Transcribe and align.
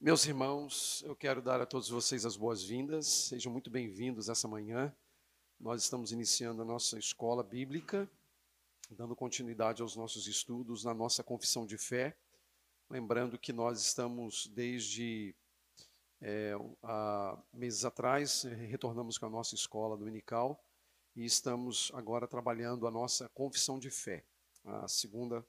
Meus 0.00 0.24
irmãos, 0.26 1.02
eu 1.04 1.16
quero 1.16 1.42
dar 1.42 1.60
a 1.60 1.66
todos 1.66 1.88
vocês 1.88 2.24
as 2.24 2.36
boas-vindas. 2.36 3.04
Sejam 3.04 3.50
muito 3.50 3.68
bem-vindos 3.68 4.28
essa 4.28 4.46
manhã. 4.46 4.94
Nós 5.58 5.82
estamos 5.82 6.12
iniciando 6.12 6.62
a 6.62 6.64
nossa 6.64 7.00
escola 7.00 7.42
bíblica, 7.42 8.08
dando 8.92 9.16
continuidade 9.16 9.82
aos 9.82 9.96
nossos 9.96 10.28
estudos 10.28 10.84
na 10.84 10.94
nossa 10.94 11.24
confissão 11.24 11.66
de 11.66 11.76
fé. 11.76 12.16
Lembrando 12.88 13.36
que 13.36 13.52
nós 13.52 13.82
estamos 13.82 14.46
desde 14.46 15.34
é, 16.20 16.52
há 16.80 17.36
meses 17.52 17.84
atrás, 17.84 18.44
retornamos 18.44 19.18
com 19.18 19.26
a 19.26 19.30
nossa 19.30 19.56
escola 19.56 19.96
dominical 19.96 20.64
e 21.16 21.24
estamos 21.24 21.90
agora 21.92 22.28
trabalhando 22.28 22.86
a 22.86 22.90
nossa 22.90 23.28
confissão 23.30 23.80
de 23.80 23.90
fé, 23.90 24.24
a 24.64 24.86
segunda 24.86 25.44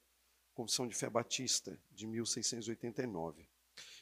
confissão 0.56 0.88
de 0.88 0.96
fé 0.96 1.08
batista 1.08 1.80
de 1.92 2.08
1689. 2.08 3.48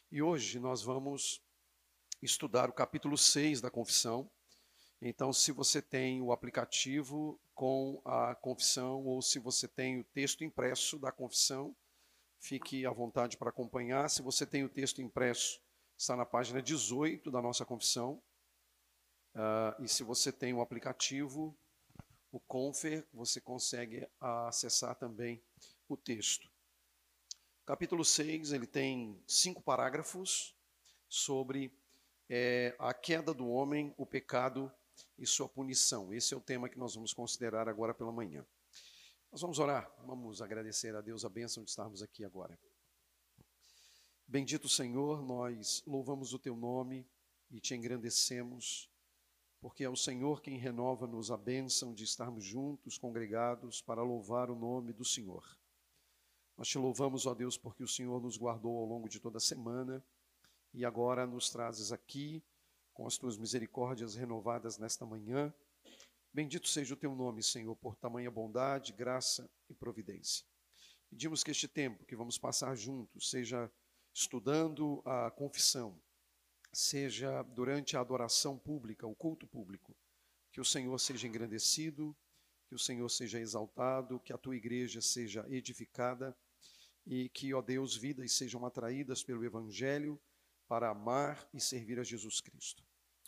E 0.09 0.21
hoje 0.21 0.57
nós 0.57 0.81
vamos 0.81 1.43
estudar 2.21 2.69
o 2.69 2.73
capítulo 2.73 3.17
6 3.17 3.59
da 3.59 3.69
confissão. 3.69 4.31
Então, 5.01 5.33
se 5.33 5.51
você 5.51 5.81
tem 5.81 6.21
o 6.21 6.31
aplicativo 6.31 7.37
com 7.53 8.01
a 8.05 8.33
confissão 8.33 9.05
ou 9.05 9.21
se 9.21 9.37
você 9.37 9.67
tem 9.67 9.99
o 9.99 10.05
texto 10.05 10.45
impresso 10.45 10.97
da 10.97 11.11
confissão, 11.11 11.75
fique 12.39 12.85
à 12.85 12.91
vontade 12.91 13.35
para 13.35 13.49
acompanhar. 13.49 14.09
Se 14.09 14.21
você 14.21 14.45
tem 14.45 14.63
o 14.63 14.69
texto 14.69 15.01
impresso, 15.01 15.61
está 15.97 16.15
na 16.15 16.25
página 16.25 16.61
18 16.61 17.29
da 17.29 17.41
nossa 17.41 17.65
confissão. 17.65 18.23
Uh, 19.35 19.83
e 19.83 19.89
se 19.89 20.05
você 20.05 20.31
tem 20.31 20.53
o 20.53 20.61
aplicativo, 20.61 21.53
o 22.31 22.39
Confer, 22.39 23.05
você 23.13 23.41
consegue 23.41 24.07
acessar 24.21 24.95
também 24.95 25.43
o 25.89 25.97
texto. 25.97 26.49
Capítulo 27.67 28.05
6, 28.05 28.53
ele 28.53 28.65
tem 28.65 29.21
cinco 29.27 29.61
parágrafos 29.61 30.55
sobre 31.09 31.69
é, 32.29 32.73
a 32.79 32.93
queda 32.93 33.33
do 33.33 33.45
homem, 33.49 33.93
o 33.97 34.05
pecado 34.05 34.71
e 35.17 35.27
sua 35.27 35.49
punição. 35.49 36.13
Esse 36.13 36.33
é 36.33 36.37
o 36.37 36.39
tema 36.39 36.69
que 36.69 36.79
nós 36.79 36.95
vamos 36.95 37.11
considerar 37.11 37.67
agora 37.67 37.93
pela 37.93 38.09
manhã. 38.09 38.45
Nós 39.29 39.41
vamos 39.41 39.59
orar, 39.59 39.91
vamos 40.05 40.41
agradecer 40.41 40.95
a 40.95 41.01
Deus 41.01 41.25
a 41.25 41.29
bênção 41.29 41.61
de 41.61 41.69
estarmos 41.69 42.01
aqui 42.01 42.23
agora. 42.23 42.57
Bendito 44.25 44.69
Senhor, 44.69 45.21
nós 45.21 45.83
louvamos 45.85 46.33
o 46.33 46.39
teu 46.39 46.55
nome 46.55 47.05
e 47.51 47.59
te 47.59 47.75
engrandecemos, 47.75 48.89
porque 49.59 49.83
é 49.83 49.89
o 49.89 49.95
Senhor 49.97 50.41
quem 50.41 50.57
renova-nos 50.57 51.31
a 51.31 51.35
bênção 51.35 51.93
de 51.93 52.05
estarmos 52.05 52.45
juntos, 52.45 52.97
congregados, 52.97 53.81
para 53.81 54.01
louvar 54.01 54.49
o 54.49 54.55
nome 54.55 54.93
do 54.93 55.03
Senhor. 55.03 55.43
Nós 56.57 56.67
te 56.67 56.79
louvamos, 56.79 57.27
ó 57.27 57.35
Deus, 57.35 57.55
porque 57.55 57.83
o 57.83 57.87
Senhor 57.87 58.19
nos 58.19 58.35
guardou 58.35 58.79
ao 58.79 58.85
longo 58.85 59.07
de 59.07 59.19
toda 59.19 59.37
a 59.37 59.39
semana 59.39 60.03
e 60.73 60.83
agora 60.83 61.27
nos 61.27 61.51
trazes 61.51 61.91
aqui 61.91 62.43
com 62.91 63.05
as 63.05 63.15
tuas 63.15 63.37
misericórdias 63.37 64.15
renovadas 64.15 64.79
nesta 64.79 65.05
manhã. 65.05 65.53
Bendito 66.33 66.67
seja 66.67 66.95
o 66.95 66.97
teu 66.97 67.15
nome, 67.15 67.43
Senhor, 67.43 67.75
por 67.75 67.95
tamanha 67.95 68.31
bondade, 68.31 68.91
graça 68.91 69.47
e 69.69 69.75
providência. 69.75 70.43
Pedimos 71.07 71.43
que 71.43 71.51
este 71.51 71.67
tempo 71.67 72.03
que 72.05 72.15
vamos 72.15 72.39
passar 72.39 72.75
juntos, 72.75 73.29
seja 73.29 73.71
estudando 74.11 75.03
a 75.05 75.29
confissão, 75.29 76.01
seja 76.73 77.43
durante 77.43 77.95
a 77.95 77.99
adoração 77.99 78.57
pública, 78.57 79.05
o 79.05 79.15
culto 79.15 79.45
público, 79.45 79.95
que 80.51 80.59
o 80.59 80.65
Senhor 80.65 80.97
seja 80.99 81.27
engrandecido, 81.27 82.17
que 82.65 82.73
o 82.73 82.79
Senhor 82.79 83.07
seja 83.09 83.39
exaltado, 83.39 84.19
que 84.19 84.33
a 84.33 84.37
tua 84.39 84.55
igreja 84.55 85.01
seja 85.03 85.45
edificada 85.49 86.35
e 87.07 87.29
que, 87.29 87.53
ó 87.53 87.61
Deus, 87.61 87.95
vidas 87.95 88.33
sejam 88.33 88.65
atraídas 88.65 89.23
pelo 89.23 89.45
Evangelho 89.45 90.19
para 90.67 90.89
amar 90.89 91.49
e 91.53 91.59
servir 91.59 91.99
a 91.99 92.03
Jesus 92.03 92.41
Cristo. 92.41 92.83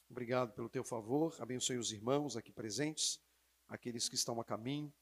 Obrigado 0.10 0.52
pelo 0.54 0.70
teu 0.70 0.84
favor, 0.84 1.34
abençoe 1.40 1.78
os 1.78 1.94
irmãos 1.94 2.36
aqui 2.36 2.52
presentes, 2.52 3.22
aqueles 3.70 4.10
que 4.10 4.16
estão 4.16 4.42
a 4.42 4.44
caminho, 4.44 4.94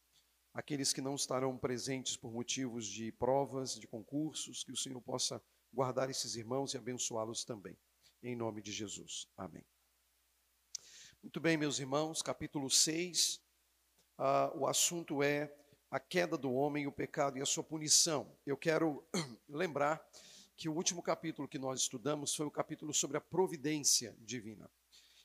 aqueles 0.54 0.94
que 0.94 1.02
não 1.02 1.16
estarão 1.16 1.58
presentes 1.58 2.16
por 2.16 2.32
motivos 2.32 2.86
de 2.86 3.12
provas, 3.14 3.80
de 3.80 3.88
concursos, 3.88 4.64
que 4.64 4.72
o 4.72 4.78
Senhor 4.78 5.02
possa 5.02 5.42
guardar 5.74 6.10
esses 6.12 6.36
irmãos 6.36 6.74
e 6.74 6.78
abençoá-los 6.78 7.44
também. 7.44 7.76
Em 8.22 8.36
nome 8.36 8.62
de 8.62 8.72
Jesus. 8.72 9.28
Amém. 9.36 9.66
Muito 11.24 11.40
bem, 11.40 11.58
meus 11.58 11.80
irmãos, 11.80 12.22
capítulo 12.22 12.70
6, 12.70 13.36
uh, 13.36 13.42
ah, 14.20 14.52
o 14.56 14.68
assunto 14.68 15.24
é 15.24 15.52
a 15.90 16.00
queda 16.00 16.38
do 16.38 16.52
homem, 16.52 16.86
o 16.86 16.92
pecado 16.92 17.38
e 17.38 17.42
a 17.42 17.46
sua 17.46 17.64
punição. 17.64 18.30
Eu 18.46 18.58
quero 18.58 19.04
lembrar 19.48 20.06
que 20.56 20.68
o 20.68 20.74
último 20.74 21.02
capítulo 21.02 21.48
que 21.48 21.58
nós 21.58 21.82
estudamos 21.82 22.36
foi 22.36 22.46
o 22.46 22.52
capítulo 22.52 22.94
sobre 22.94 23.18
a 23.18 23.22
providência 23.22 24.16
divina. 24.20 24.70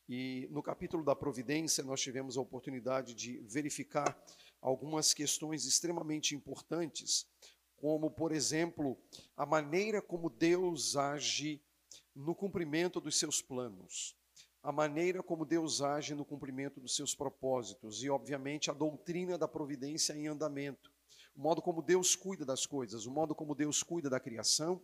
E 0.08 0.46
no 0.50 0.62
capítulo 0.62 1.04
da 1.04 1.16
providência, 1.16 1.82
nós 1.82 2.00
tivemos 2.00 2.36
a 2.36 2.40
oportunidade 2.40 3.14
de 3.14 3.38
verificar 3.40 4.16
algumas 4.60 5.12
questões 5.14 5.64
extremamente 5.64 6.34
importantes, 6.34 7.26
como, 7.76 8.10
por 8.10 8.30
exemplo, 8.30 8.96
a 9.36 9.44
maneira 9.44 10.00
como 10.00 10.30
Deus 10.30 10.96
age 10.96 11.60
no 12.14 12.34
cumprimento 12.34 13.00
dos 13.00 13.18
seus 13.18 13.40
planos 13.40 14.14
a 14.62 14.70
maneira 14.70 15.22
como 15.22 15.44
Deus 15.44 15.82
age 15.82 16.14
no 16.14 16.24
cumprimento 16.24 16.80
dos 16.80 16.94
seus 16.94 17.14
propósitos 17.14 18.02
e, 18.04 18.08
obviamente, 18.08 18.70
a 18.70 18.74
doutrina 18.74 19.36
da 19.36 19.48
providência 19.48 20.12
em 20.12 20.28
andamento, 20.28 20.92
o 21.34 21.40
modo 21.40 21.60
como 21.60 21.82
Deus 21.82 22.14
cuida 22.14 22.44
das 22.44 22.64
coisas, 22.64 23.04
o 23.04 23.10
modo 23.10 23.34
como 23.34 23.54
Deus 23.54 23.82
cuida 23.82 24.08
da 24.08 24.20
criação, 24.20 24.80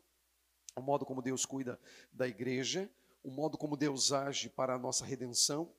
o 0.75 0.83
modo 0.83 1.06
como 1.06 1.22
Deus 1.22 1.47
cuida 1.47 1.78
da 2.12 2.27
igreja, 2.27 2.91
o 3.22 3.31
modo 3.31 3.56
como 3.56 3.77
Deus 3.77 4.12
age 4.12 4.49
para 4.49 4.75
a 4.75 4.78
nossa 4.78 5.05
redenção. 5.05 5.71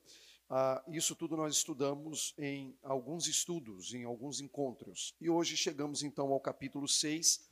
Ah, 0.48 0.82
isso 0.88 1.14
tudo 1.14 1.36
nós 1.36 1.56
estudamos 1.56 2.34
em 2.38 2.74
alguns 2.82 3.26
estudos, 3.26 3.92
em 3.92 4.04
alguns 4.04 4.40
encontros. 4.40 5.14
E 5.20 5.28
hoje 5.28 5.56
chegamos 5.56 6.02
então 6.02 6.32
ao 6.32 6.40
capítulo 6.40 6.88
6, 6.88 7.48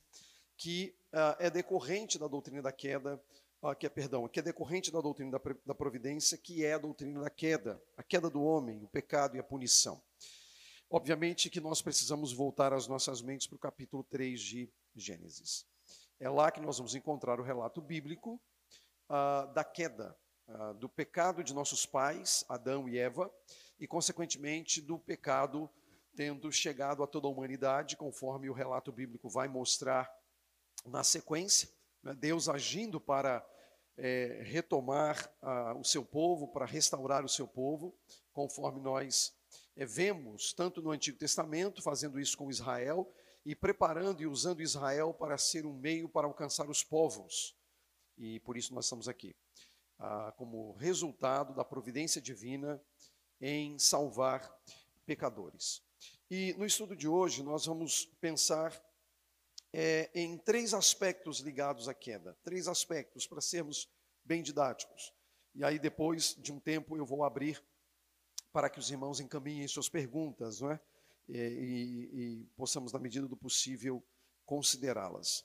que 0.56 0.94
ah, 1.12 1.36
é 1.38 1.50
decorrente 1.50 2.18
da 2.18 2.26
doutrina 2.26 2.62
da 2.62 2.72
queda 2.72 3.20
ah, 3.62 3.74
que 3.74 3.86
é, 3.86 3.88
perdão, 3.88 4.28
que 4.28 4.38
é 4.38 4.42
decorrente 4.42 4.90
da 4.90 5.00
doutrina 5.00 5.40
da, 5.66 5.74
providência, 5.74 6.38
que 6.38 6.64
é 6.64 6.74
a 6.74 6.78
doutrina 6.78 7.20
da 7.20 7.30
queda, 7.30 7.82
a 7.96 8.02
queda 8.02 8.30
do 8.30 8.42
homem, 8.42 8.82
o 8.82 8.88
pecado 8.88 9.36
e 9.36 9.40
a 9.40 9.42
punição. 9.42 10.00
Obviamente 10.90 11.50
que 11.50 11.60
nós 11.60 11.82
precisamos 11.82 12.32
voltar 12.32 12.72
as 12.72 12.86
nossas 12.86 13.20
mentes 13.20 13.46
para 13.46 13.56
o 13.56 13.58
capítulo 13.58 14.04
3 14.04 14.40
de 14.40 14.72
Gênesis. 14.94 15.66
É 16.20 16.28
lá 16.28 16.50
que 16.50 16.60
nós 16.60 16.78
vamos 16.78 16.94
encontrar 16.94 17.38
o 17.38 17.42
relato 17.42 17.80
bíblico 17.80 18.40
ah, 19.08 19.46
da 19.54 19.64
queda, 19.64 20.16
ah, 20.48 20.72
do 20.72 20.88
pecado 20.88 21.44
de 21.44 21.52
nossos 21.52 21.84
pais, 21.84 22.44
Adão 22.48 22.88
e 22.88 22.98
Eva, 22.98 23.30
e, 23.78 23.86
consequentemente, 23.86 24.80
do 24.80 24.98
pecado 24.98 25.70
tendo 26.16 26.50
chegado 26.50 27.02
a 27.02 27.06
toda 27.06 27.28
a 27.28 27.30
humanidade, 27.30 27.96
conforme 27.96 28.50
o 28.50 28.52
relato 28.52 28.90
bíblico 28.90 29.28
vai 29.28 29.46
mostrar 29.46 30.10
na 30.84 31.04
sequência. 31.04 31.68
Né, 32.08 32.14
Deus 32.14 32.48
agindo 32.48 32.98
para 32.98 33.46
é, 33.98 34.40
retomar 34.42 35.30
o 35.78 35.84
seu 35.84 36.02
povo, 36.02 36.48
para 36.48 36.64
restaurar 36.64 37.22
o 37.22 37.28
seu 37.28 37.46
povo, 37.46 37.94
conforme 38.32 38.80
nós 38.80 39.36
é, 39.76 39.84
vemos, 39.84 40.54
tanto 40.54 40.80
no 40.80 40.90
Antigo 40.90 41.18
Testamento, 41.18 41.82
fazendo 41.82 42.18
isso 42.18 42.36
com 42.38 42.50
Israel, 42.50 43.12
e 43.44 43.54
preparando 43.54 44.22
e 44.22 44.26
usando 44.26 44.62
Israel 44.62 45.12
para 45.12 45.36
ser 45.36 45.66
um 45.66 45.72
meio 45.72 46.08
para 46.08 46.26
alcançar 46.26 46.70
os 46.70 46.82
povos. 46.82 47.54
E 48.16 48.40
por 48.40 48.56
isso 48.56 48.74
nós 48.74 48.86
estamos 48.86 49.06
aqui, 49.06 49.36
ah, 49.98 50.32
como 50.36 50.72
resultado 50.72 51.54
da 51.54 51.64
providência 51.64 52.20
divina 52.20 52.80
em 53.40 53.78
salvar 53.78 54.50
pecadores. 55.04 55.82
E 56.30 56.54
no 56.54 56.64
estudo 56.64 56.96
de 56.96 57.06
hoje 57.06 57.42
nós 57.42 57.66
vamos 57.66 58.06
pensar 58.20 58.72
é, 59.72 60.10
em 60.14 60.38
três 60.38 60.74
aspectos 60.74 61.40
ligados 61.40 61.88
à 61.88 61.94
queda. 61.94 62.36
Três 62.44 62.68
aspectos, 62.68 63.26
para 63.26 63.40
sermos 63.40 63.88
bem 64.24 64.42
didáticos. 64.42 65.12
E 65.54 65.64
aí, 65.64 65.78
depois 65.78 66.34
de 66.36 66.52
um 66.52 66.60
tempo, 66.60 66.96
eu 66.96 67.04
vou 67.04 67.24
abrir 67.24 67.62
para 68.52 68.70
que 68.70 68.78
os 68.78 68.90
irmãos 68.90 69.20
encaminhem 69.20 69.68
suas 69.68 69.88
perguntas, 69.88 70.60
não 70.60 70.72
é? 70.72 70.80
E, 71.28 71.36
e, 71.36 72.20
e 72.20 72.44
possamos, 72.56 72.92
na 72.92 72.98
medida 72.98 73.28
do 73.28 73.36
possível, 73.36 74.02
considerá-las. 74.46 75.44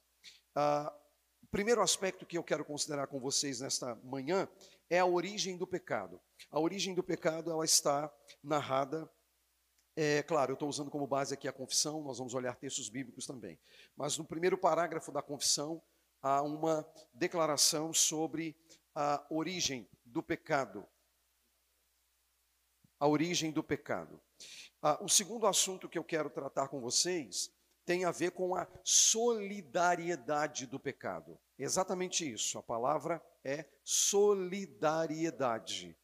Ah, 0.56 0.94
o 1.42 1.48
primeiro 1.48 1.82
aspecto 1.82 2.26
que 2.26 2.38
eu 2.38 2.44
quero 2.44 2.64
considerar 2.64 3.08
com 3.08 3.20
vocês 3.20 3.60
nesta 3.60 3.96
manhã 3.98 4.48
é 4.90 5.00
a 5.00 5.06
origem 5.06 5.58
do 5.58 5.68
pecado. 5.68 6.20
A 6.50 6.60
origem 6.60 6.96
do 6.96 7.04
pecado 7.04 7.52
ela 7.52 7.66
está 7.66 8.12
narrada 8.42 9.10
é, 9.96 10.24
claro, 10.24 10.52
eu 10.52 10.56
estou 10.56 10.68
usando 10.68 10.90
como 10.90 11.06
base 11.06 11.34
aqui 11.34 11.48
a 11.48 11.54
confissão, 11.54 12.02
nós 12.02 12.18
vamos 12.18 12.34
olhar 12.34 12.56
textos 12.56 12.90
bíblicos 12.90 13.28
também. 13.28 13.60
Mas 13.96 14.18
no 14.18 14.26
primeiro 14.26 14.58
parágrafo 14.58 15.12
da 15.12 15.22
confissão 15.22 15.82
há 16.22 16.42
uma 16.42 16.86
declaração 17.14 17.94
sobre 17.94 18.56
a 18.96 19.24
origem 19.30 19.88
do 20.04 20.24
pecado. 20.24 20.88
A 23.00 23.08
origem 23.08 23.52
do 23.52 23.64
pecado. 23.64 24.20
Ah, 24.82 24.98
o 25.04 25.10
segundo 25.10 25.46
assunto 25.46 25.88
que 25.88 25.98
eu 25.98 26.04
quero 26.04 26.30
tratar 26.30 26.68
com 26.70 26.82
vocês 26.82 27.52
tem 27.86 28.06
a 28.06 28.12
ver 28.12 28.32
com 28.32 28.56
a 28.56 28.66
solidariedade 28.84 30.66
do 30.66 30.80
pecado. 30.80 31.38
Exatamente 31.60 32.32
isso, 32.32 32.58
a 32.58 32.64
palavra 32.64 33.22
é 33.44 33.66
solidariedade. 33.84 35.96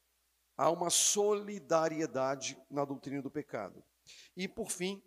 Há 0.59 0.69
uma 0.69 0.89
solidariedade 0.89 2.61
na 2.69 2.83
doutrina 2.83 3.21
do 3.21 3.31
pecado. 3.31 3.81
E, 4.35 4.45
por 4.45 4.69
fim, 4.69 5.01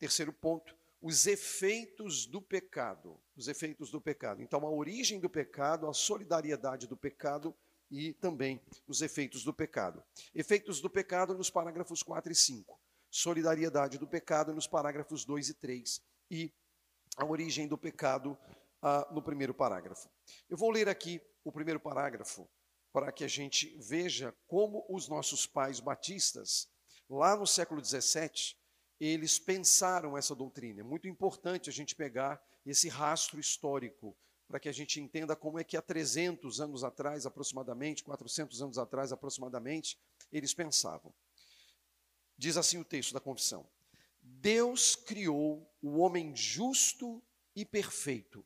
terceiro 0.00 0.32
ponto, 0.32 0.76
os 1.00 1.28
efeitos 1.28 2.26
do 2.26 2.42
pecado. 2.42 3.16
Os 3.36 3.46
efeitos 3.46 3.92
do 3.92 4.00
pecado. 4.00 4.42
Então, 4.42 4.66
a 4.66 4.68
origem 4.68 5.20
do 5.20 5.30
pecado, 5.30 5.88
a 5.88 5.94
solidariedade 5.94 6.88
do 6.88 6.96
pecado 6.96 7.54
e 7.88 8.14
também 8.14 8.60
os 8.88 9.00
efeitos 9.00 9.44
do 9.44 9.54
pecado. 9.54 10.02
Efeitos 10.34 10.80
do 10.80 10.90
pecado 10.90 11.38
nos 11.38 11.50
parágrafos 11.50 12.02
4 12.02 12.32
e 12.32 12.34
5. 12.34 12.76
Solidariedade 13.08 13.98
do 13.98 14.08
pecado 14.08 14.52
nos 14.52 14.66
parágrafos 14.66 15.24
2 15.24 15.50
e 15.50 15.54
3. 15.54 16.02
E 16.32 16.52
a 17.16 17.24
origem 17.24 17.68
do 17.68 17.78
pecado 17.78 18.36
ah, 18.82 19.06
no 19.12 19.22
primeiro 19.22 19.54
parágrafo. 19.54 20.10
Eu 20.50 20.56
vou 20.56 20.72
ler 20.72 20.88
aqui 20.88 21.22
o 21.44 21.52
primeiro 21.52 21.78
parágrafo 21.78 22.48
para 22.96 23.12
que 23.12 23.24
a 23.24 23.28
gente 23.28 23.76
veja 23.78 24.34
como 24.46 24.86
os 24.88 25.06
nossos 25.06 25.46
pais 25.46 25.80
batistas, 25.80 26.66
lá 27.10 27.36
no 27.36 27.46
século 27.46 27.82
17, 27.82 28.58
eles 28.98 29.38
pensaram 29.38 30.16
essa 30.16 30.34
doutrina. 30.34 30.80
É 30.80 30.82
muito 30.82 31.06
importante 31.06 31.68
a 31.68 31.72
gente 31.74 31.94
pegar 31.94 32.42
esse 32.64 32.88
rastro 32.88 33.38
histórico 33.38 34.16
para 34.48 34.58
que 34.58 34.66
a 34.66 34.72
gente 34.72 34.98
entenda 34.98 35.36
como 35.36 35.58
é 35.58 35.62
que 35.62 35.76
há 35.76 35.82
300 35.82 36.58
anos 36.58 36.82
atrás, 36.82 37.26
aproximadamente, 37.26 38.02
400 38.02 38.62
anos 38.62 38.78
atrás, 38.78 39.12
aproximadamente, 39.12 39.98
eles 40.32 40.54
pensavam. 40.54 41.12
Diz 42.34 42.56
assim 42.56 42.78
o 42.78 42.84
texto 42.84 43.12
da 43.12 43.20
confissão: 43.20 43.68
Deus 44.22 44.96
criou 44.96 45.70
o 45.82 45.98
homem 45.98 46.34
justo 46.34 47.22
e 47.54 47.62
perfeito 47.62 48.42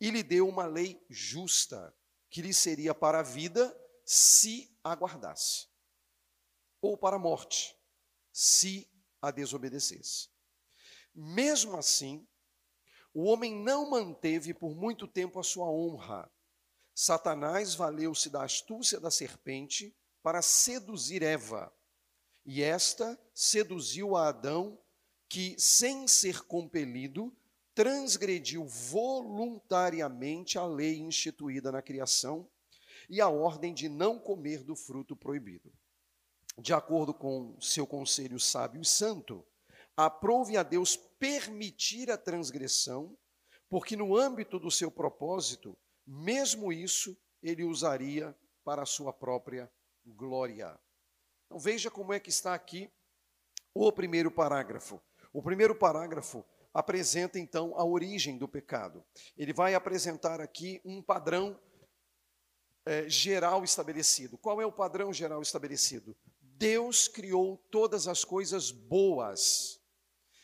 e 0.00 0.10
lhe 0.10 0.24
deu 0.24 0.48
uma 0.48 0.66
lei 0.66 1.00
justa 1.08 1.94
que 2.36 2.42
lhe 2.42 2.52
seria 2.52 2.94
para 2.94 3.20
a 3.20 3.22
vida 3.22 3.74
se 4.04 4.70
aguardasse, 4.84 5.68
ou 6.82 6.94
para 6.94 7.16
a 7.16 7.18
morte, 7.18 7.74
se 8.30 8.86
a 9.22 9.30
desobedecesse. 9.30 10.28
Mesmo 11.14 11.78
assim, 11.78 12.28
o 13.14 13.24
homem 13.24 13.54
não 13.54 13.88
manteve 13.88 14.52
por 14.52 14.76
muito 14.76 15.08
tempo 15.08 15.40
a 15.40 15.42
sua 15.42 15.70
honra. 15.70 16.30
Satanás 16.94 17.74
valeu-se 17.74 18.28
da 18.28 18.44
astúcia 18.44 19.00
da 19.00 19.10
serpente 19.10 19.96
para 20.22 20.42
seduzir 20.42 21.22
Eva. 21.22 21.74
E 22.44 22.62
esta 22.62 23.18
seduziu 23.32 24.14
a 24.14 24.28
Adão, 24.28 24.78
que, 25.26 25.58
sem 25.58 26.06
ser 26.06 26.42
compelido, 26.42 27.34
transgrediu 27.76 28.64
voluntariamente 28.64 30.58
a 30.58 30.64
lei 30.64 30.98
instituída 30.98 31.70
na 31.70 31.82
criação 31.82 32.48
e 33.06 33.20
a 33.20 33.28
ordem 33.28 33.74
de 33.74 33.86
não 33.86 34.18
comer 34.18 34.64
do 34.64 34.74
fruto 34.74 35.14
proibido. 35.14 35.70
De 36.58 36.72
acordo 36.72 37.12
com 37.12 37.54
seu 37.60 37.86
conselho 37.86 38.40
sábio 38.40 38.80
e 38.80 38.84
santo, 38.86 39.46
aprove 39.94 40.56
a 40.56 40.62
Deus 40.62 40.96
permitir 40.96 42.10
a 42.10 42.16
transgressão, 42.16 43.14
porque 43.68 43.94
no 43.94 44.16
âmbito 44.16 44.58
do 44.58 44.70
seu 44.70 44.90
propósito, 44.90 45.76
mesmo 46.06 46.72
isso 46.72 47.14
ele 47.42 47.62
usaria 47.62 48.34
para 48.64 48.84
a 48.84 48.86
sua 48.86 49.12
própria 49.12 49.70
glória. 50.02 50.80
Então 51.44 51.58
veja 51.58 51.90
como 51.90 52.14
é 52.14 52.18
que 52.18 52.30
está 52.30 52.54
aqui 52.54 52.90
o 53.74 53.92
primeiro 53.92 54.30
parágrafo. 54.30 54.98
O 55.30 55.42
primeiro 55.42 55.74
parágrafo 55.74 56.42
apresenta 56.76 57.38
então 57.38 57.72
a 57.74 57.82
origem 57.86 58.36
do 58.36 58.46
pecado. 58.46 59.02
Ele 59.34 59.54
vai 59.54 59.74
apresentar 59.74 60.42
aqui 60.42 60.78
um 60.84 61.00
padrão 61.00 61.58
é, 62.84 63.08
geral 63.08 63.64
estabelecido. 63.64 64.36
Qual 64.36 64.60
é 64.60 64.66
o 64.66 64.70
padrão 64.70 65.10
geral 65.10 65.40
estabelecido? 65.40 66.14
Deus 66.38 67.08
criou 67.08 67.56
todas 67.70 68.06
as 68.06 68.24
coisas 68.24 68.70
boas 68.70 69.80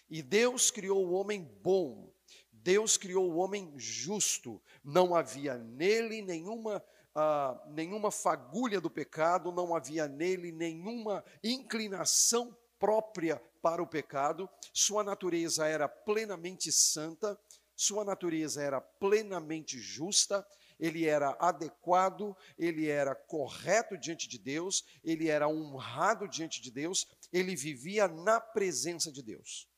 e 0.08 0.22
Deus 0.22 0.70
criou 0.70 1.06
o 1.06 1.12
homem 1.12 1.44
bom, 1.62 2.10
Deus 2.50 2.96
criou 2.96 3.30
o 3.30 3.36
homem 3.36 3.70
justo, 3.76 4.62
não 4.82 5.14
havia 5.14 5.58
nele 5.58 6.22
nenhuma, 6.22 6.82
ah, 7.14 7.62
nenhuma 7.68 8.10
fagulha 8.10 8.80
do 8.80 8.88
pecado, 8.88 9.52
não 9.52 9.76
havia 9.76 10.08
nele 10.08 10.50
nenhuma 10.50 11.22
inclinação 11.44 12.56
própria 12.82 13.40
para 13.62 13.80
o 13.80 13.86
pecado, 13.86 14.50
sua 14.72 15.04
natureza 15.04 15.68
era 15.68 15.88
plenamente 15.88 16.72
santa, 16.72 17.38
sua 17.76 18.04
natureza 18.04 18.60
era 18.60 18.80
plenamente 18.80 19.78
justa, 19.78 20.44
ele 20.80 21.06
era 21.06 21.36
adequado, 21.38 22.36
ele 22.58 22.88
era 22.88 23.14
correto 23.14 23.96
diante 23.96 24.28
de 24.28 24.36
Deus, 24.36 24.84
ele 25.04 25.28
era 25.28 25.46
honrado 25.46 26.26
diante 26.26 26.60
de 26.60 26.72
Deus, 26.72 27.06
ele 27.32 27.54
vivia 27.54 28.08
na 28.08 28.40
presença 28.40 29.12
de 29.12 29.22
Deus. 29.22 29.68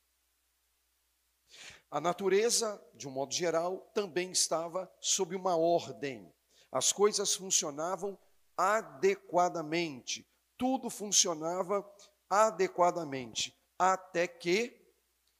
A 1.91 2.01
natureza, 2.01 2.83
de 2.95 3.07
um 3.07 3.11
modo 3.11 3.35
geral, 3.35 3.91
também 3.93 4.31
estava 4.31 4.91
sob 4.99 5.35
uma 5.35 5.55
ordem. 5.55 6.33
As 6.71 6.91
coisas 6.91 7.35
funcionavam 7.35 8.17
adequadamente, 8.57 10.27
tudo 10.57 10.89
funcionava 10.89 11.87
adequadamente, 12.29 13.55
até 13.77 14.27
que 14.27 14.81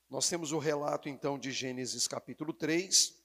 nós 0.10 0.30
temos 0.30 0.52
o 0.52 0.60
relato 0.60 1.10
então 1.10 1.38
de 1.38 1.52
Gênesis 1.52 2.08
capítulo 2.08 2.54
3, 2.54 3.16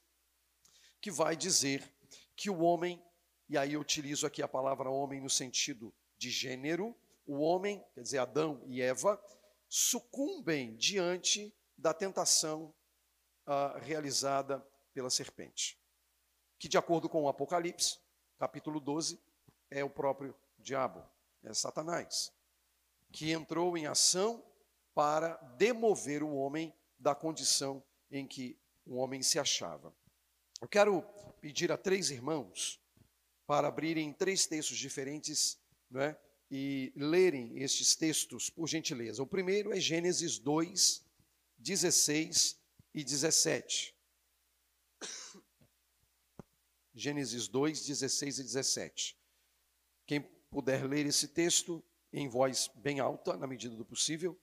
que 1.00 1.10
vai 1.10 1.36
dizer 1.36 1.88
que 2.34 2.50
o 2.50 2.60
homem, 2.60 3.02
e 3.48 3.56
aí 3.56 3.74
eu 3.74 3.80
utilizo 3.80 4.26
aqui 4.26 4.42
a 4.42 4.48
palavra 4.48 4.88
homem 4.88 5.20
no 5.20 5.30
sentido 5.30 5.94
de 6.16 6.30
gênero, 6.30 6.96
o 7.26 7.40
homem, 7.40 7.84
quer 7.94 8.02
dizer, 8.02 8.18
Adão 8.18 8.62
e 8.66 8.80
Eva, 8.80 9.22
sucumbem 9.68 10.74
diante 10.76 11.54
da 11.76 11.94
tentação 11.94 12.74
uh, 13.46 13.78
realizada 13.78 14.66
pela 14.92 15.10
serpente, 15.10 15.78
que, 16.58 16.68
de 16.68 16.76
acordo 16.76 17.08
com 17.08 17.22
o 17.22 17.28
Apocalipse, 17.28 17.98
capítulo 18.38 18.80
12, 18.80 19.20
é 19.70 19.84
o 19.84 19.90
próprio 19.90 20.34
diabo, 20.58 21.08
é 21.44 21.54
Satanás, 21.54 22.32
que 23.12 23.32
entrou 23.32 23.76
em 23.76 23.86
ação 23.86 24.44
para 24.94 25.36
demover 25.56 26.22
o 26.22 26.34
homem 26.34 26.74
da 26.98 27.14
condição 27.14 27.82
em 28.10 28.26
que 28.26 28.58
o 28.84 28.96
homem 28.96 29.22
se 29.22 29.38
achava. 29.38 29.94
Eu 30.60 30.68
quero 30.68 31.02
pedir 31.40 31.72
a 31.72 31.78
três 31.78 32.10
irmãos 32.10 32.80
para 33.46 33.68
abrirem 33.68 34.12
três 34.12 34.46
textos 34.46 34.76
diferentes 34.76 35.58
né, 35.90 36.16
e 36.50 36.92
lerem 36.94 37.58
estes 37.58 37.96
textos, 37.96 38.50
por 38.50 38.68
gentileza. 38.68 39.22
O 39.22 39.26
primeiro 39.26 39.72
é 39.72 39.80
Gênesis 39.80 40.38
2, 40.38 41.04
16 41.58 42.60
e 42.94 43.04
17. 43.04 43.94
Gênesis 46.94 47.48
2, 47.48 47.86
16 47.86 48.38
e 48.38 48.42
17. 48.42 49.18
Quem 50.06 50.20
puder 50.50 50.84
ler 50.84 51.06
esse 51.06 51.28
texto 51.28 51.82
em 52.12 52.28
voz 52.28 52.68
bem 52.74 53.00
alta, 53.00 53.36
na 53.36 53.46
medida 53.46 53.74
do 53.76 53.84
possível. 53.84 54.38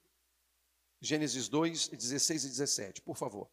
Gênesis 1.01 1.47
2, 1.47 1.89
16 1.89 2.45
e 2.45 2.47
17, 2.47 3.01
por 3.01 3.15
favor. 3.15 3.49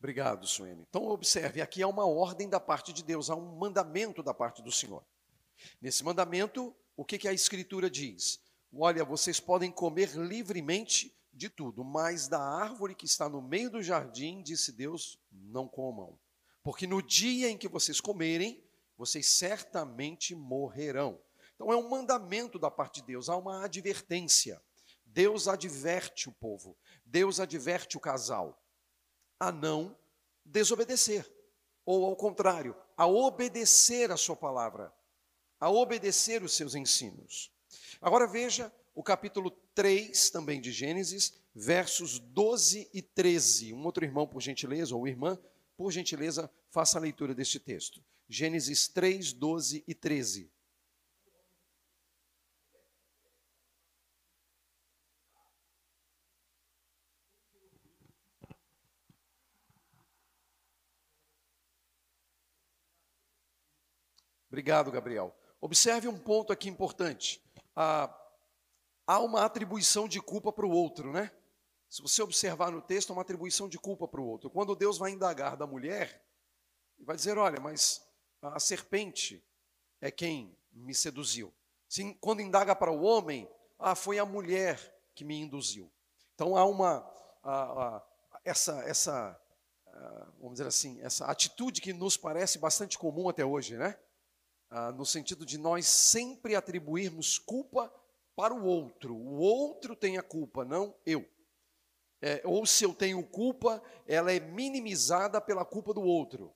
Obrigado, 0.00 0.46
Suene. 0.46 0.86
Então, 0.88 1.08
observe, 1.08 1.60
aqui 1.60 1.82
há 1.82 1.86
uma 1.86 2.06
ordem 2.06 2.48
da 2.48 2.58
parte 2.58 2.90
de 2.90 3.04
Deus, 3.04 3.28
há 3.28 3.36
um 3.36 3.56
mandamento 3.58 4.22
da 4.22 4.32
parte 4.32 4.62
do 4.62 4.72
Senhor. 4.72 5.04
Nesse 5.78 6.02
mandamento, 6.02 6.74
o 6.96 7.04
que, 7.04 7.18
que 7.18 7.28
a 7.28 7.34
Escritura 7.34 7.90
diz? 7.90 8.40
Olha, 8.72 9.04
vocês 9.04 9.40
podem 9.40 9.70
comer 9.70 10.10
livremente 10.14 11.14
de 11.32 11.48
tudo, 11.48 11.84
mas 11.84 12.28
da 12.28 12.40
árvore 12.40 12.94
que 12.94 13.06
está 13.06 13.28
no 13.28 13.42
meio 13.42 13.70
do 13.70 13.82
jardim, 13.82 14.42
disse 14.42 14.72
Deus, 14.72 15.18
não 15.30 15.66
comam. 15.66 16.18
Porque 16.62 16.86
no 16.86 17.02
dia 17.02 17.48
em 17.48 17.58
que 17.58 17.68
vocês 17.68 18.00
comerem, 18.00 18.62
vocês 18.96 19.26
certamente 19.26 20.34
morrerão. 20.34 21.20
Então, 21.54 21.72
é 21.72 21.76
um 21.76 21.88
mandamento 21.88 22.58
da 22.58 22.70
parte 22.70 23.00
de 23.00 23.08
Deus, 23.08 23.28
há 23.28 23.36
uma 23.36 23.64
advertência. 23.64 24.62
Deus 25.04 25.48
adverte 25.48 26.28
o 26.28 26.32
povo, 26.32 26.76
Deus 27.04 27.40
adverte 27.40 27.96
o 27.96 28.00
casal 28.00 28.62
a 29.38 29.50
não 29.50 29.96
desobedecer, 30.44 31.28
ou 31.84 32.04
ao 32.04 32.14
contrário, 32.14 32.76
a 32.96 33.06
obedecer 33.06 34.12
a 34.12 34.16
sua 34.16 34.36
palavra, 34.36 34.92
a 35.58 35.70
obedecer 35.70 36.42
os 36.42 36.54
seus 36.54 36.74
ensinos. 36.74 37.50
Agora 38.00 38.26
veja 38.26 38.72
o 38.94 39.02
capítulo 39.02 39.50
3 39.74 40.30
também 40.30 40.60
de 40.60 40.72
Gênesis, 40.72 41.34
versos 41.54 42.18
12 42.18 42.88
e 42.92 43.02
13. 43.02 43.72
Um 43.72 43.84
outro 43.84 44.04
irmão, 44.04 44.26
por 44.26 44.40
gentileza, 44.40 44.94
ou 44.94 45.06
irmã, 45.06 45.38
por 45.76 45.90
gentileza, 45.90 46.50
faça 46.70 46.98
a 46.98 47.00
leitura 47.00 47.34
deste 47.34 47.58
texto. 47.58 48.02
Gênesis 48.28 48.88
3, 48.88 49.32
12 49.32 49.84
e 49.86 49.94
13. 49.94 50.50
Obrigado, 64.50 64.90
Gabriel. 64.90 65.32
Observe 65.60 66.08
um 66.08 66.18
ponto 66.18 66.52
aqui 66.52 66.68
importante. 66.68 67.40
Ah, 67.74 68.14
há 69.06 69.18
uma 69.20 69.44
atribuição 69.44 70.08
de 70.08 70.20
culpa 70.20 70.52
para 70.52 70.66
o 70.66 70.70
outro, 70.70 71.12
né? 71.12 71.30
Se 71.88 72.02
você 72.02 72.22
observar 72.22 72.70
no 72.70 72.80
texto, 72.80 73.10
há 73.10 73.12
uma 73.14 73.22
atribuição 73.22 73.68
de 73.68 73.78
culpa 73.78 74.06
para 74.06 74.20
o 74.20 74.26
outro. 74.26 74.48
Quando 74.48 74.76
Deus 74.76 74.96
vai 74.98 75.10
indagar 75.10 75.56
da 75.56 75.66
mulher, 75.66 76.24
vai 77.00 77.16
dizer: 77.16 77.36
olha, 77.38 77.60
mas 77.60 78.06
a 78.40 78.60
serpente 78.60 79.44
é 80.00 80.10
quem 80.10 80.56
me 80.72 80.94
seduziu. 80.94 81.52
Quando 82.20 82.40
indaga 82.40 82.76
para 82.76 82.92
o 82.92 83.02
homem, 83.02 83.50
ah, 83.78 83.94
foi 83.94 84.18
a 84.18 84.24
mulher 84.24 84.78
que 85.14 85.24
me 85.24 85.38
induziu. 85.40 85.90
Então 86.34 86.56
há 86.56 86.64
uma 86.64 87.08
essa 88.44 88.80
essa 88.84 89.40
vamos 90.38 90.52
dizer 90.52 90.66
assim 90.66 91.00
essa 91.02 91.26
atitude 91.26 91.80
que 91.80 91.92
nos 91.92 92.16
parece 92.16 92.58
bastante 92.58 92.98
comum 92.98 93.28
até 93.28 93.44
hoje, 93.44 93.76
né? 93.76 93.98
Ah, 94.70 94.92
no 94.92 95.04
sentido 95.04 95.44
de 95.44 95.58
nós 95.58 95.86
sempre 95.86 96.54
atribuirmos 96.54 97.38
culpa 97.38 97.92
para 98.36 98.54
o 98.54 98.64
outro. 98.64 99.14
O 99.14 99.38
outro 99.38 99.96
tem 99.96 100.16
a 100.16 100.22
culpa, 100.22 100.64
não 100.64 100.94
eu. 101.04 101.28
É, 102.22 102.40
ou 102.44 102.64
se 102.64 102.84
eu 102.84 102.94
tenho 102.94 103.22
culpa, 103.26 103.82
ela 104.06 104.30
é 104.32 104.38
minimizada 104.38 105.40
pela 105.40 105.64
culpa 105.64 105.92
do 105.92 106.02
outro. 106.02 106.54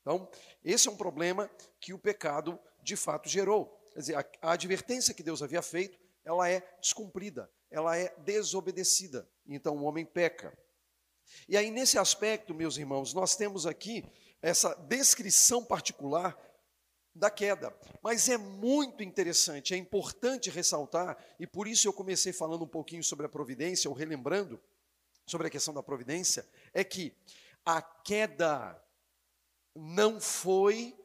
Então, 0.00 0.30
esse 0.62 0.88
é 0.88 0.90
um 0.90 0.96
problema 0.96 1.50
que 1.80 1.92
o 1.92 1.98
pecado 1.98 2.58
de 2.82 2.94
fato 2.94 3.28
gerou. 3.28 3.66
Quer 3.92 3.98
dizer, 3.98 4.14
a, 4.14 4.24
a 4.42 4.52
advertência 4.52 5.12
que 5.12 5.22
Deus 5.22 5.42
havia 5.42 5.62
feito, 5.62 5.98
ela 6.24 6.48
é 6.48 6.60
descumprida, 6.80 7.50
ela 7.70 7.96
é 7.96 8.14
desobedecida. 8.18 9.28
Então 9.46 9.76
o 9.76 9.84
homem 9.84 10.04
peca. 10.04 10.56
E 11.48 11.56
aí, 11.56 11.70
nesse 11.70 11.98
aspecto, 11.98 12.54
meus 12.54 12.76
irmãos, 12.76 13.12
nós 13.12 13.34
temos 13.34 13.66
aqui 13.66 14.04
essa 14.40 14.74
descrição 14.74 15.64
particular 15.64 16.36
da 17.16 17.30
queda. 17.30 17.74
Mas 18.02 18.28
é 18.28 18.36
muito 18.36 19.02
interessante, 19.02 19.74
é 19.74 19.76
importante 19.76 20.50
ressaltar, 20.50 21.16
e 21.38 21.46
por 21.46 21.66
isso 21.66 21.88
eu 21.88 21.92
comecei 21.92 22.32
falando 22.32 22.64
um 22.64 22.68
pouquinho 22.68 23.02
sobre 23.02 23.26
a 23.26 23.28
providência, 23.28 23.88
ou 23.88 23.96
relembrando 23.96 24.60
sobre 25.26 25.48
a 25.48 25.50
questão 25.50 25.74
da 25.74 25.82
providência, 25.82 26.46
é 26.72 26.84
que 26.84 27.14
a 27.64 27.82
queda 27.82 28.80
não 29.74 30.20
foi 30.20 30.96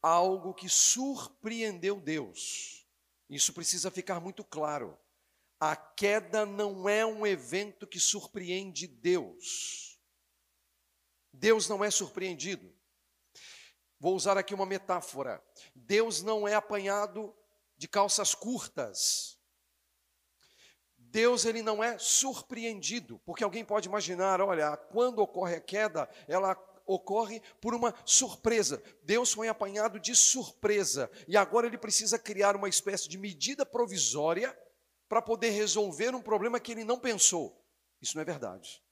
algo 0.00 0.54
que 0.54 0.68
surpreendeu 0.68 2.00
Deus. 2.00 2.86
Isso 3.28 3.52
precisa 3.52 3.90
ficar 3.90 4.20
muito 4.20 4.44
claro. 4.44 4.98
A 5.58 5.74
queda 5.74 6.44
não 6.44 6.88
é 6.88 7.06
um 7.06 7.26
evento 7.26 7.86
que 7.86 7.98
surpreende 7.98 8.86
Deus. 8.86 9.98
Deus 11.32 11.68
não 11.68 11.82
é 11.82 11.90
surpreendido. 11.90 12.73
Vou 14.04 14.14
usar 14.14 14.36
aqui 14.36 14.52
uma 14.52 14.66
metáfora. 14.66 15.42
Deus 15.74 16.20
não 16.20 16.46
é 16.46 16.54
apanhado 16.54 17.34
de 17.74 17.88
calças 17.88 18.34
curtas. 18.34 19.38
Deus 20.98 21.46
ele 21.46 21.62
não 21.62 21.82
é 21.82 21.96
surpreendido, 21.96 23.18
porque 23.20 23.42
alguém 23.42 23.64
pode 23.64 23.88
imaginar, 23.88 24.42
olha, 24.42 24.76
quando 24.76 25.20
ocorre 25.20 25.54
a 25.54 25.60
queda, 25.62 26.06
ela 26.28 26.54
ocorre 26.84 27.40
por 27.62 27.74
uma 27.74 27.94
surpresa. 28.04 28.82
Deus 29.02 29.32
foi 29.32 29.48
apanhado 29.48 29.98
de 29.98 30.14
surpresa 30.14 31.10
e 31.26 31.34
agora 31.34 31.66
ele 31.66 31.78
precisa 31.78 32.18
criar 32.18 32.56
uma 32.56 32.68
espécie 32.68 33.08
de 33.08 33.16
medida 33.16 33.64
provisória 33.64 34.54
para 35.08 35.22
poder 35.22 35.48
resolver 35.48 36.14
um 36.14 36.20
problema 36.20 36.60
que 36.60 36.72
ele 36.72 36.84
não 36.84 37.00
pensou. 37.00 37.58
Isso 38.02 38.18
não 38.18 38.20
é 38.20 38.26
verdade. 38.26 38.84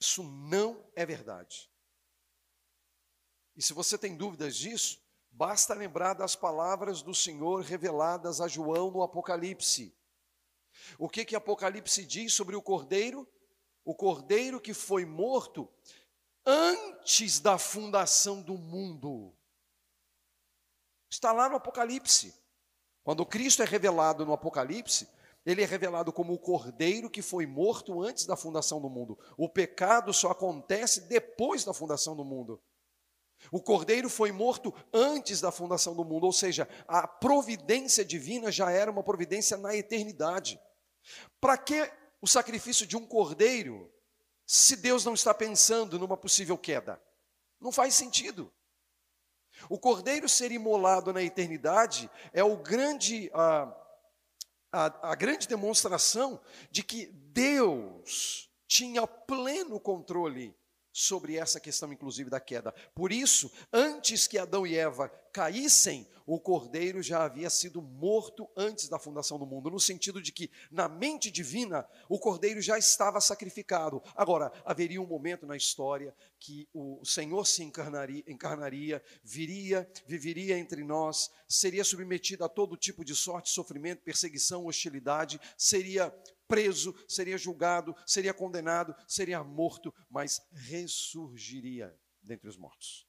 Isso 0.00 0.22
não 0.22 0.90
é 0.96 1.04
verdade. 1.04 1.71
E 3.56 3.62
se 3.62 3.72
você 3.72 3.98
tem 3.98 4.16
dúvidas 4.16 4.56
disso, 4.56 5.00
basta 5.30 5.74
lembrar 5.74 6.14
das 6.14 6.34
palavras 6.34 7.02
do 7.02 7.14
Senhor 7.14 7.62
reveladas 7.62 8.40
a 8.40 8.48
João 8.48 8.90
no 8.90 9.02
Apocalipse. 9.02 9.94
O 10.98 11.08
que 11.08 11.24
que 11.24 11.36
Apocalipse 11.36 12.04
diz 12.04 12.32
sobre 12.32 12.56
o 12.56 12.62
cordeiro? 12.62 13.28
O 13.84 13.94
cordeiro 13.94 14.60
que 14.60 14.72
foi 14.72 15.04
morto 15.04 15.68
antes 16.46 17.40
da 17.40 17.58
fundação 17.58 18.42
do 18.42 18.56
mundo. 18.56 19.34
Está 21.10 21.32
lá 21.32 21.48
no 21.48 21.56
Apocalipse. 21.56 22.34
Quando 23.04 23.26
Cristo 23.26 23.62
é 23.62 23.66
revelado 23.66 24.24
no 24.24 24.32
Apocalipse, 24.32 25.08
ele 25.44 25.62
é 25.62 25.66
revelado 25.66 26.12
como 26.12 26.32
o 26.32 26.38
cordeiro 26.38 27.10
que 27.10 27.20
foi 27.20 27.46
morto 27.46 28.00
antes 28.00 28.26
da 28.26 28.36
fundação 28.36 28.80
do 28.80 28.88
mundo. 28.88 29.18
O 29.36 29.48
pecado 29.48 30.12
só 30.12 30.30
acontece 30.30 31.02
depois 31.02 31.64
da 31.64 31.74
fundação 31.74 32.14
do 32.14 32.24
mundo. 32.24 32.62
O 33.50 33.60
cordeiro 33.60 34.08
foi 34.08 34.30
morto 34.30 34.72
antes 34.92 35.40
da 35.40 35.50
fundação 35.50 35.94
do 35.94 36.04
mundo, 36.04 36.24
ou 36.24 36.32
seja, 36.32 36.68
a 36.86 37.06
providência 37.06 38.04
divina 38.04 38.50
já 38.52 38.70
era 38.70 38.90
uma 38.90 39.02
providência 39.02 39.56
na 39.56 39.74
eternidade. 39.74 40.60
Para 41.40 41.58
que 41.58 41.90
o 42.20 42.26
sacrifício 42.26 42.86
de 42.86 42.96
um 42.96 43.06
cordeiro 43.06 43.92
se 44.46 44.76
Deus 44.76 45.04
não 45.04 45.14
está 45.14 45.32
pensando 45.32 45.98
numa 45.98 46.16
possível 46.16 46.58
queda? 46.58 47.02
Não 47.60 47.72
faz 47.72 47.94
sentido. 47.94 48.52
O 49.68 49.78
cordeiro 49.78 50.28
ser 50.28 50.50
imolado 50.50 51.12
na 51.12 51.22
eternidade 51.22 52.10
é 52.32 52.42
o 52.42 52.56
grande, 52.56 53.30
a, 53.32 53.74
a, 54.72 55.10
a 55.12 55.14
grande 55.14 55.46
demonstração 55.46 56.40
de 56.70 56.82
que 56.82 57.06
Deus 57.06 58.50
tinha 58.66 59.06
pleno 59.06 59.78
controle 59.78 60.56
sobre 60.92 61.36
essa 61.36 61.58
questão, 61.58 61.92
inclusive, 61.92 62.28
da 62.28 62.40
queda. 62.40 62.72
Por 62.94 63.10
isso, 63.10 63.50
antes 63.72 64.26
que 64.26 64.38
Adão 64.38 64.66
e 64.66 64.76
Eva 64.76 65.08
caíssem, 65.32 66.06
o 66.26 66.38
cordeiro 66.38 67.02
já 67.02 67.24
havia 67.24 67.50
sido 67.50 67.80
morto 67.82 68.48
antes 68.56 68.88
da 68.88 68.98
fundação 68.98 69.38
do 69.38 69.46
mundo, 69.46 69.70
no 69.70 69.80
sentido 69.80 70.22
de 70.22 70.30
que, 70.30 70.50
na 70.70 70.88
mente 70.88 71.30
divina, 71.30 71.88
o 72.08 72.18
cordeiro 72.18 72.60
já 72.60 72.78
estava 72.78 73.20
sacrificado. 73.20 74.02
Agora, 74.14 74.52
haveria 74.64 75.00
um 75.00 75.06
momento 75.06 75.46
na 75.46 75.56
história 75.56 76.14
que 76.38 76.68
o 76.72 77.04
Senhor 77.04 77.46
se 77.46 77.62
encarnaria, 77.62 78.22
encarnaria 78.26 79.02
viria, 79.22 79.88
viveria 80.06 80.58
entre 80.58 80.84
nós, 80.84 81.30
seria 81.48 81.84
submetido 81.84 82.44
a 82.44 82.48
todo 82.48 82.76
tipo 82.76 83.04
de 83.04 83.14
sorte, 83.14 83.50
sofrimento, 83.50 84.02
perseguição, 84.02 84.66
hostilidade, 84.66 85.40
seria 85.56 86.14
preso, 86.48 86.94
seria 87.08 87.38
julgado, 87.38 87.94
seria 88.06 88.34
condenado, 88.34 88.94
seria 89.06 89.42
morto, 89.42 89.94
mas 90.10 90.40
ressurgiria 90.52 91.96
dentre 92.22 92.48
os 92.48 92.56
mortos. 92.56 93.06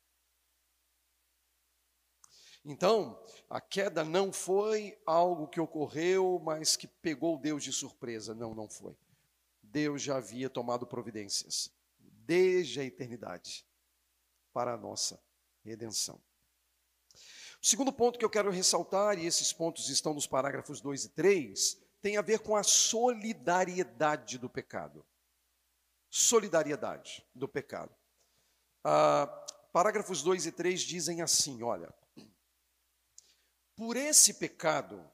Então, 2.65 3.21
a 3.49 3.59
queda 3.59 4.05
não 4.05 4.31
foi 4.31 4.97
algo 5.05 5.47
que 5.47 5.59
ocorreu, 5.59 6.41
mas 6.43 6.77
que 6.77 6.87
pegou 6.87 7.37
Deus 7.37 7.63
de 7.63 7.73
surpresa. 7.73 8.33
Não, 8.33 8.55
não 8.55 8.69
foi. 8.69 8.95
Deus 9.61 10.01
já 10.01 10.17
havia 10.17 10.49
tomado 10.49 10.87
providências 10.87 11.69
desde 11.99 12.79
a 12.79 12.83
eternidade 12.85 13.65
para 14.53 14.73
a 14.73 14.77
nossa 14.77 15.21
redenção. 15.61 16.21
O 17.61 17.65
segundo 17.65 17.91
ponto 17.91 18.19
que 18.19 18.25
eu 18.25 18.29
quero 18.29 18.51
ressaltar, 18.51 19.17
e 19.17 19.25
esses 19.25 19.51
pontos 19.51 19.89
estão 19.89 20.13
nos 20.13 20.27
parágrafos 20.27 20.79
2 20.79 21.05
e 21.05 21.09
3, 21.09 21.82
tem 22.03 22.17
a 22.17 22.21
ver 22.21 22.39
com 22.39 22.53
a 22.57 22.63
solidariedade 22.63 24.37
do 24.37 24.49
pecado. 24.49 25.05
Solidariedade 26.09 27.25
do 27.33 27.47
pecado. 27.47 27.95
Ah, 28.83 29.25
parágrafos 29.71 30.21
2 30.21 30.45
e 30.45 30.51
3 30.51 30.81
dizem 30.81 31.21
assim: 31.21 31.63
olha, 31.63 31.91
por 33.73 33.95
esse 33.95 34.33
pecado, 34.33 35.09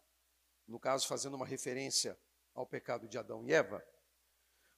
no 0.68 0.80
caso 0.80 1.08
fazendo 1.08 1.36
uma 1.36 1.46
referência 1.46 2.20
ao 2.56 2.66
pecado 2.66 3.08
de 3.08 3.20
Adão 3.20 3.46
e 3.46 3.54
Eva, 3.54 3.86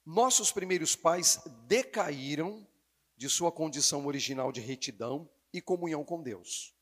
nossos 0.04 0.52
primeiros 0.52 0.94
pais 0.94 1.40
decaíram 1.66 2.68
de 3.16 3.28
sua 3.30 3.50
condição 3.50 4.06
original 4.06 4.52
de 4.52 4.60
retidão 4.60 5.30
e 5.50 5.62
comunhão 5.62 6.04
com 6.04 6.22
Deus. 6.22 6.76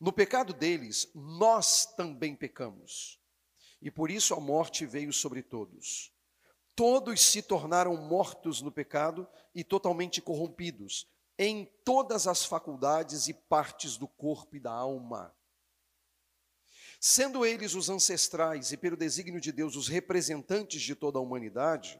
No 0.00 0.12
pecado 0.12 0.52
deles, 0.52 1.10
nós 1.14 1.84
também 1.96 2.36
pecamos 2.36 3.19
e 3.80 3.90
por 3.90 4.10
isso 4.10 4.34
a 4.34 4.40
morte 4.40 4.84
veio 4.86 5.12
sobre 5.12 5.42
todos. 5.42 6.12
Todos 6.74 7.20
se 7.20 7.42
tornaram 7.42 7.96
mortos 7.96 8.60
no 8.62 8.70
pecado 8.70 9.28
e 9.54 9.62
totalmente 9.62 10.20
corrompidos 10.20 11.06
em 11.42 11.64
todas 11.86 12.26
as 12.26 12.44
faculdades 12.44 13.26
e 13.26 13.32
partes 13.32 13.96
do 13.96 14.06
corpo 14.06 14.56
e 14.56 14.60
da 14.60 14.72
alma. 14.72 15.34
Sendo 17.00 17.46
eles 17.46 17.74
os 17.74 17.88
ancestrais 17.88 18.72
e, 18.72 18.76
pelo 18.76 18.94
desígnio 18.94 19.40
de 19.40 19.50
Deus, 19.50 19.74
os 19.74 19.88
representantes 19.88 20.82
de 20.82 20.94
toda 20.94 21.18
a 21.18 21.22
humanidade, 21.22 21.98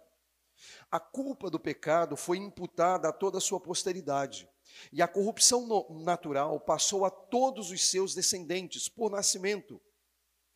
a 0.90 1.00
culpa 1.00 1.48
do 1.48 1.58
pecado 1.58 2.18
foi 2.18 2.36
imputada 2.36 3.08
a 3.08 3.12
toda 3.14 3.38
a 3.38 3.40
sua 3.40 3.58
posteridade, 3.58 4.46
e 4.92 5.00
a 5.00 5.08
corrupção 5.08 5.66
natural 5.88 6.60
passou 6.60 7.06
a 7.06 7.10
todos 7.10 7.70
os 7.70 7.88
seus 7.88 8.14
descendentes 8.14 8.90
por 8.90 9.10
nascimento, 9.10 9.80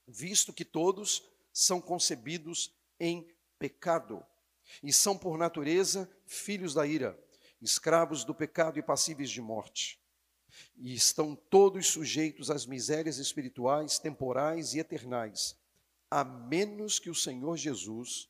visto 0.07 0.53
que 0.53 0.65
todos 0.65 1.23
são 1.53 1.81
concebidos 1.81 2.75
em 2.99 3.27
pecado 3.59 4.25
e 4.83 4.93
são, 4.93 5.17
por 5.17 5.39
natureza, 5.39 6.11
filhos 6.27 6.75
da 6.75 6.87
ira, 6.87 7.19
escravos 7.61 8.25
do 8.25 8.35
pecado 8.35 8.79
e 8.79 8.83
passíveis 8.83 9.31
de 9.31 9.41
morte. 9.41 10.01
E 10.77 10.95
estão 10.95 11.35
todos 11.35 11.89
sujeitos 11.89 12.51
às 12.51 12.67
misérias 12.67 13.19
espirituais, 13.19 13.99
temporais 13.99 14.75
e 14.75 14.79
eternais, 14.79 15.57
a 16.11 16.25
menos 16.25 16.99
que 16.99 17.11
o 17.11 17.15
Senhor 17.15 17.57
Jesus 17.57 18.29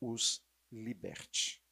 os 0.00 0.42
liberte. 0.70 1.62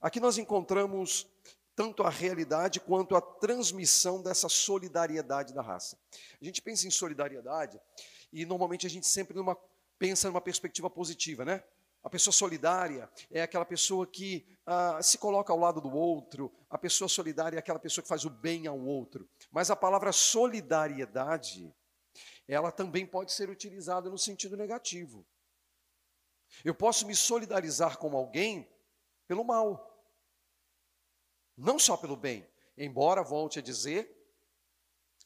Aqui 0.00 0.20
nós 0.20 0.38
encontramos 0.38 1.26
tanto 1.74 2.02
a 2.04 2.10
realidade 2.10 2.78
quanto 2.78 3.16
a 3.16 3.20
transmissão 3.20 4.22
dessa 4.22 4.48
solidariedade 4.48 5.52
da 5.52 5.62
raça. 5.62 5.98
A 6.40 6.44
gente 6.44 6.62
pensa 6.62 6.86
em 6.86 6.90
solidariedade 6.90 7.80
e 8.34 8.44
normalmente 8.44 8.84
a 8.84 8.90
gente 8.90 9.06
sempre 9.06 9.36
numa, 9.36 9.56
pensa 9.96 10.26
numa 10.26 10.40
perspectiva 10.40 10.90
positiva, 10.90 11.44
né? 11.44 11.62
A 12.02 12.10
pessoa 12.10 12.34
solidária 12.34 13.08
é 13.30 13.40
aquela 13.40 13.64
pessoa 13.64 14.06
que 14.06 14.44
ah, 14.66 15.00
se 15.00 15.16
coloca 15.16 15.52
ao 15.52 15.58
lado 15.58 15.80
do 15.80 15.90
outro, 15.90 16.52
a 16.68 16.76
pessoa 16.76 17.08
solidária 17.08 17.56
é 17.56 17.60
aquela 17.60 17.78
pessoa 17.78 18.02
que 18.02 18.08
faz 18.08 18.24
o 18.24 18.30
bem 18.30 18.66
ao 18.66 18.78
outro. 18.78 19.26
Mas 19.52 19.70
a 19.70 19.76
palavra 19.76 20.12
solidariedade, 20.12 21.72
ela 22.48 22.72
também 22.72 23.06
pode 23.06 23.32
ser 23.32 23.48
utilizada 23.48 24.10
no 24.10 24.18
sentido 24.18 24.56
negativo. 24.56 25.24
Eu 26.64 26.74
posso 26.74 27.06
me 27.06 27.14
solidarizar 27.14 27.98
com 27.98 28.16
alguém 28.16 28.68
pelo 29.28 29.44
mal, 29.44 30.04
não 31.56 31.78
só 31.78 31.96
pelo 31.96 32.16
bem. 32.16 32.46
Embora, 32.76 33.22
volte 33.22 33.60
a 33.60 33.62
dizer, 33.62 34.23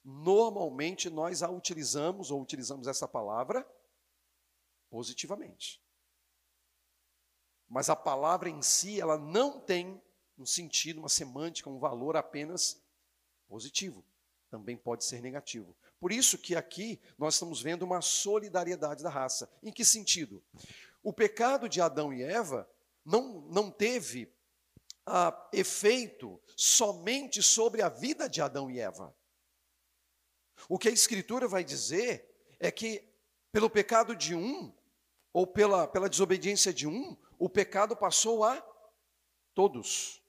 normalmente 0.09 1.11
nós 1.11 1.43
a 1.43 1.51
utilizamos, 1.51 2.31
ou 2.31 2.41
utilizamos 2.41 2.87
essa 2.87 3.07
palavra, 3.07 3.69
positivamente. 4.89 5.83
Mas 7.69 7.91
a 7.91 7.97
palavra 7.97 8.49
em 8.49 8.63
si, 8.63 8.99
ela 8.99 9.19
não 9.19 9.61
tem 9.61 10.01
um 10.39 10.47
sentido, 10.47 11.01
uma 11.01 11.11
semântica, 11.11 11.69
um 11.69 11.79
valor 11.79 12.17
apenas 12.17 12.83
positivo. 13.47 14.03
Também 14.51 14.79
pode 14.79 15.05
ser 15.05 15.21
negativo. 15.21 15.77
Por 16.01 16.11
isso 16.11 16.39
que 16.39 16.57
aqui 16.57 16.99
nós 17.19 17.35
estamos 17.35 17.61
vendo 17.61 17.83
uma 17.83 18.01
solidariedade 18.01 19.03
da 19.03 19.11
raça. 19.11 19.51
Em 19.63 19.71
que 19.71 19.85
sentido? 19.85 20.43
O 21.03 21.13
pecado 21.13 21.69
de 21.69 21.83
Adão 21.83 22.15
e 22.15 22.23
Eva 22.23 22.67
não, 23.05 23.43
não 23.43 23.71
teve 23.71 24.33
ah, 25.05 25.51
efeito 25.53 26.41
somente 26.57 27.43
sobre 27.43 27.83
a 27.83 27.91
vida 27.91 28.27
de 28.27 28.41
Adão 28.41 28.71
e 28.71 28.81
Eva. 28.81 29.15
O 30.69 30.79
que 30.79 30.89
a 30.89 30.93
Escritura 30.93 31.47
vai 31.47 31.63
dizer 31.63 32.35
é 32.59 32.71
que, 32.71 33.07
pelo 33.53 33.69
pecado 33.69 34.17
de 34.17 34.35
um, 34.35 34.73
ou 35.33 35.47
pela, 35.47 35.87
pela 35.87 36.09
desobediência 36.09 36.73
de 36.73 36.87
um, 36.87 37.17
o 37.39 37.49
pecado 37.49 37.95
passou 37.95 38.45
a 38.45 38.65
todos. 39.55 40.23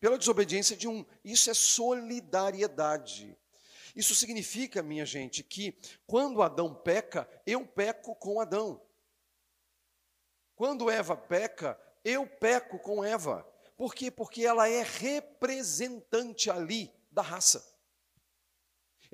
Pela 0.00 0.18
desobediência 0.18 0.76
de 0.76 0.88
um. 0.88 1.04
Isso 1.24 1.50
é 1.50 1.54
solidariedade. 1.54 3.36
Isso 3.94 4.14
significa, 4.14 4.82
minha 4.82 5.06
gente, 5.06 5.42
que 5.42 5.78
quando 6.06 6.42
Adão 6.42 6.74
peca, 6.74 7.28
eu 7.46 7.66
peco 7.66 8.14
com 8.16 8.40
Adão. 8.40 8.82
Quando 10.56 10.90
Eva 10.90 11.16
peca, 11.16 11.80
eu 12.04 12.26
peco 12.26 12.78
com 12.78 13.04
Eva. 13.04 13.48
Por 13.76 13.94
quê? 13.94 14.10
Porque 14.10 14.44
ela 14.44 14.68
é 14.68 14.82
representante 14.82 16.50
ali 16.50 16.92
da 17.10 17.22
raça. 17.22 17.73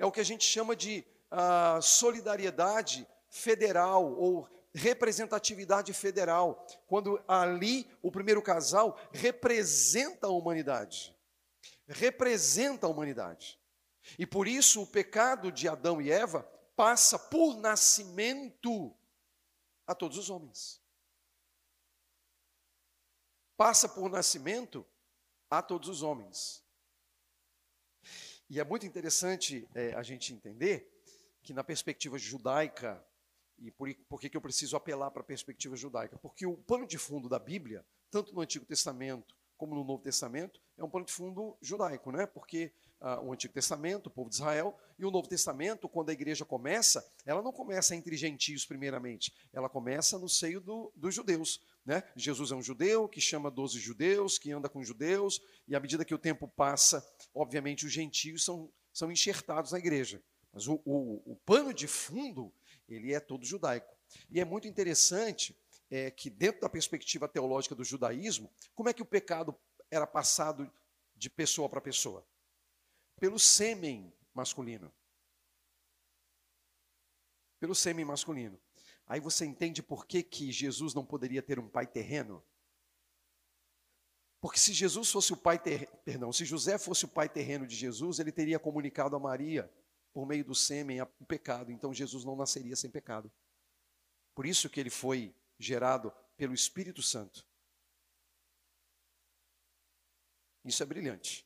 É 0.01 0.07
o 0.07 0.11
que 0.11 0.21
a 0.21 0.25
gente 0.25 0.45
chama 0.45 0.75
de 0.75 1.05
uh, 1.31 1.83
solidariedade 1.83 3.07
federal 3.29 4.11
ou 4.15 4.49
representatividade 4.73 5.93
federal, 5.93 6.67
quando 6.87 7.23
ali 7.29 7.87
o 8.01 8.11
primeiro 8.11 8.41
casal 8.41 8.99
representa 9.13 10.27
a 10.27 10.31
humanidade. 10.31 11.15
Representa 11.87 12.87
a 12.87 12.89
humanidade. 12.89 13.61
E 14.19 14.25
por 14.25 14.49
isso 14.49 14.81
o 14.81 14.87
pecado 14.87 15.53
de 15.53 15.69
Adão 15.69 16.01
e 16.01 16.11
Eva 16.11 16.45
passa 16.75 17.19
por 17.19 17.59
nascimento 17.59 18.97
a 19.87 19.95
todos 19.95 20.17
os 20.17 20.31
homens. 20.31 20.81
Passa 23.55 23.87
por 23.87 24.09
nascimento 24.09 24.87
a 25.51 25.61
todos 25.61 25.91
os 25.91 26.03
homens. 26.03 26.65
E 28.51 28.59
é 28.59 28.65
muito 28.65 28.85
interessante 28.85 29.69
é, 29.77 29.95
a 29.95 30.03
gente 30.03 30.35
entender 30.35 30.93
que, 31.41 31.55
na 31.55 31.63
perspectiva 31.63 32.19
judaica, 32.19 33.01
e 33.57 33.71
por, 33.71 33.95
por 34.09 34.21
que, 34.21 34.29
que 34.29 34.37
eu 34.37 34.41
preciso 34.41 34.77
apelar 34.77 35.09
para 35.13 35.23
a 35.23 35.25
perspectiva 35.25 35.77
judaica? 35.77 36.19
Porque 36.19 36.45
o 36.45 36.57
pano 36.57 36.85
de 36.85 36.99
fundo 36.99 37.29
da 37.29 37.39
Bíblia, 37.39 37.87
tanto 38.11 38.35
no 38.35 38.41
Antigo 38.41 38.65
Testamento 38.65 39.37
como 39.57 39.77
no 39.77 39.85
Novo 39.85 40.03
Testamento, 40.03 40.61
é 40.77 40.83
um 40.83 40.91
pano 40.91 41.05
de 41.05 41.13
fundo 41.13 41.57
judaico, 41.63 42.11
né? 42.11 42.27
Porque 42.27 42.73
ah, 43.01 43.21
o 43.21 43.33
Antigo 43.33 43.55
Testamento, 43.55 44.09
o 44.09 44.11
povo 44.11 44.29
de 44.29 44.35
Israel, 44.37 44.77
e 44.99 45.05
o 45.05 45.13
Novo 45.13 45.29
Testamento, 45.29 45.89
quando 45.89 46.11
a 46.11 46.13
igreja 46.13 46.45
começa, 46.45 47.09
ela 47.25 47.43
não 47.43 47.53
começa 47.53 47.95
entre 47.95 48.17
gentios 48.17 48.67
primeiramente, 48.67 49.33
ela 49.53 49.69
começa 49.69 50.19
no 50.19 50.29
seio 50.29 50.61
do, 50.61 50.93
dos 50.97 51.15
judeus. 51.15 51.63
Né? 51.91 52.05
Jesus 52.15 52.53
é 52.53 52.55
um 52.55 52.63
judeu 52.63 53.09
que 53.09 53.21
chama 53.21 53.51
12 53.51 53.81
judeus, 53.81 54.39
que 54.39 54.53
anda 54.53 54.69
com 54.69 54.81
judeus, 54.85 55.43
e 55.67 55.75
à 55.75 55.81
medida 55.81 56.05
que 56.05 56.15
o 56.15 56.19
tempo 56.19 56.47
passa, 56.47 57.05
obviamente 57.35 57.85
os 57.85 57.91
gentios 57.91 58.45
são, 58.45 58.73
são 58.93 59.11
enxertados 59.11 59.73
na 59.73 59.79
igreja. 59.81 60.23
Mas 60.53 60.69
o, 60.69 60.81
o, 60.85 61.33
o 61.33 61.37
pano 61.45 61.75
de 61.75 61.89
fundo 61.89 62.55
ele 62.89 63.13
é 63.13 63.19
todo 63.19 63.45
judaico. 63.45 63.93
E 64.31 64.39
é 64.39 64.45
muito 64.45 64.69
interessante 64.69 65.59
é, 65.91 66.13
que, 66.13 66.31
dentro 66.31 66.61
da 66.61 66.69
perspectiva 66.69 67.27
teológica 67.27 67.75
do 67.75 67.83
judaísmo, 67.83 68.49
como 68.73 68.89
é 68.89 68.93
que 68.93 69.03
o 69.03 69.07
pecado 69.07 69.53
era 69.91 70.07
passado 70.07 70.73
de 71.17 71.29
pessoa 71.29 71.69
para 71.69 71.81
pessoa? 71.81 72.25
Pelo 73.19 73.37
sêmen 73.37 74.13
masculino. 74.33 74.95
Pelo 77.59 77.75
sêmen 77.75 78.05
masculino. 78.05 78.61
Aí 79.11 79.19
você 79.19 79.45
entende 79.45 79.83
por 79.83 80.07
que, 80.07 80.23
que 80.23 80.53
Jesus 80.53 80.95
não 80.95 81.05
poderia 81.05 81.43
ter 81.43 81.59
um 81.59 81.69
pai 81.69 81.85
terreno? 81.85 82.41
Porque 84.41 84.57
se 84.57 84.73
Jesus 84.73 85.11
fosse 85.11 85.33
o 85.33 85.37
pai 85.37 85.59
terreno, 85.59 85.91
perdão, 86.05 86.33
se 86.33 86.45
José 86.45 86.79
fosse 86.79 87.07
o 87.07 87.09
pai 87.09 87.29
terreno 87.29 87.67
de 87.67 87.75
Jesus, 87.75 88.21
ele 88.21 88.31
teria 88.31 88.57
comunicado 88.57 89.17
a 89.17 89.19
Maria 89.19 89.69
por 90.13 90.25
meio 90.25 90.45
do 90.45 90.55
sêmen 90.55 91.03
o 91.03 91.25
pecado, 91.27 91.73
então 91.73 91.93
Jesus 91.93 92.25
não 92.25 92.37
nasceria 92.37 92.77
sem 92.77 92.89
pecado. 92.89 93.29
Por 94.33 94.47
isso 94.47 94.71
que 94.71 94.79
ele 94.79 94.91
foi 94.91 95.35
gerado 95.59 96.13
pelo 96.37 96.55
Espírito 96.55 97.03
Santo. 97.03 97.45
Isso 100.65 100.85
é 100.85 100.87
brilhante. 100.87 101.45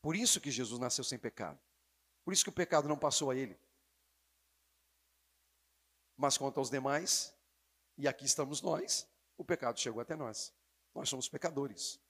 Por 0.00 0.14
isso 0.14 0.40
que 0.40 0.52
Jesus 0.52 0.78
nasceu 0.78 1.02
sem 1.02 1.18
pecado. 1.18 1.58
Por 2.24 2.32
isso 2.32 2.44
que 2.44 2.50
o 2.50 2.52
pecado 2.52 2.86
não 2.86 2.96
passou 2.96 3.32
a 3.32 3.36
ele. 3.36 3.58
Mas 6.18 6.36
quanto 6.36 6.58
aos 6.58 6.68
demais, 6.68 7.32
e 7.96 8.08
aqui 8.08 8.24
estamos 8.26 8.60
nós, 8.60 9.08
o 9.36 9.44
pecado 9.44 9.78
chegou 9.78 10.02
até 10.02 10.16
nós. 10.16 10.52
Nós 10.92 11.08
somos 11.08 11.28
pecadores. 11.28 12.00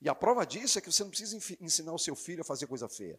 E 0.00 0.08
a 0.08 0.14
prova 0.14 0.44
disso 0.44 0.76
é 0.76 0.80
que 0.82 0.90
você 0.90 1.04
não 1.04 1.10
precisa 1.10 1.36
ensinar 1.60 1.92
o 1.92 1.98
seu 1.98 2.16
filho 2.16 2.42
a 2.42 2.44
fazer 2.44 2.66
coisa 2.66 2.88
feia. 2.88 3.18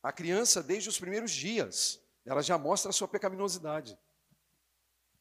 A 0.00 0.12
criança, 0.12 0.62
desde 0.62 0.88
os 0.88 0.98
primeiros 0.98 1.32
dias, 1.32 2.00
ela 2.24 2.40
já 2.40 2.56
mostra 2.56 2.90
a 2.90 2.92
sua 2.92 3.08
pecaminosidade. 3.08 3.98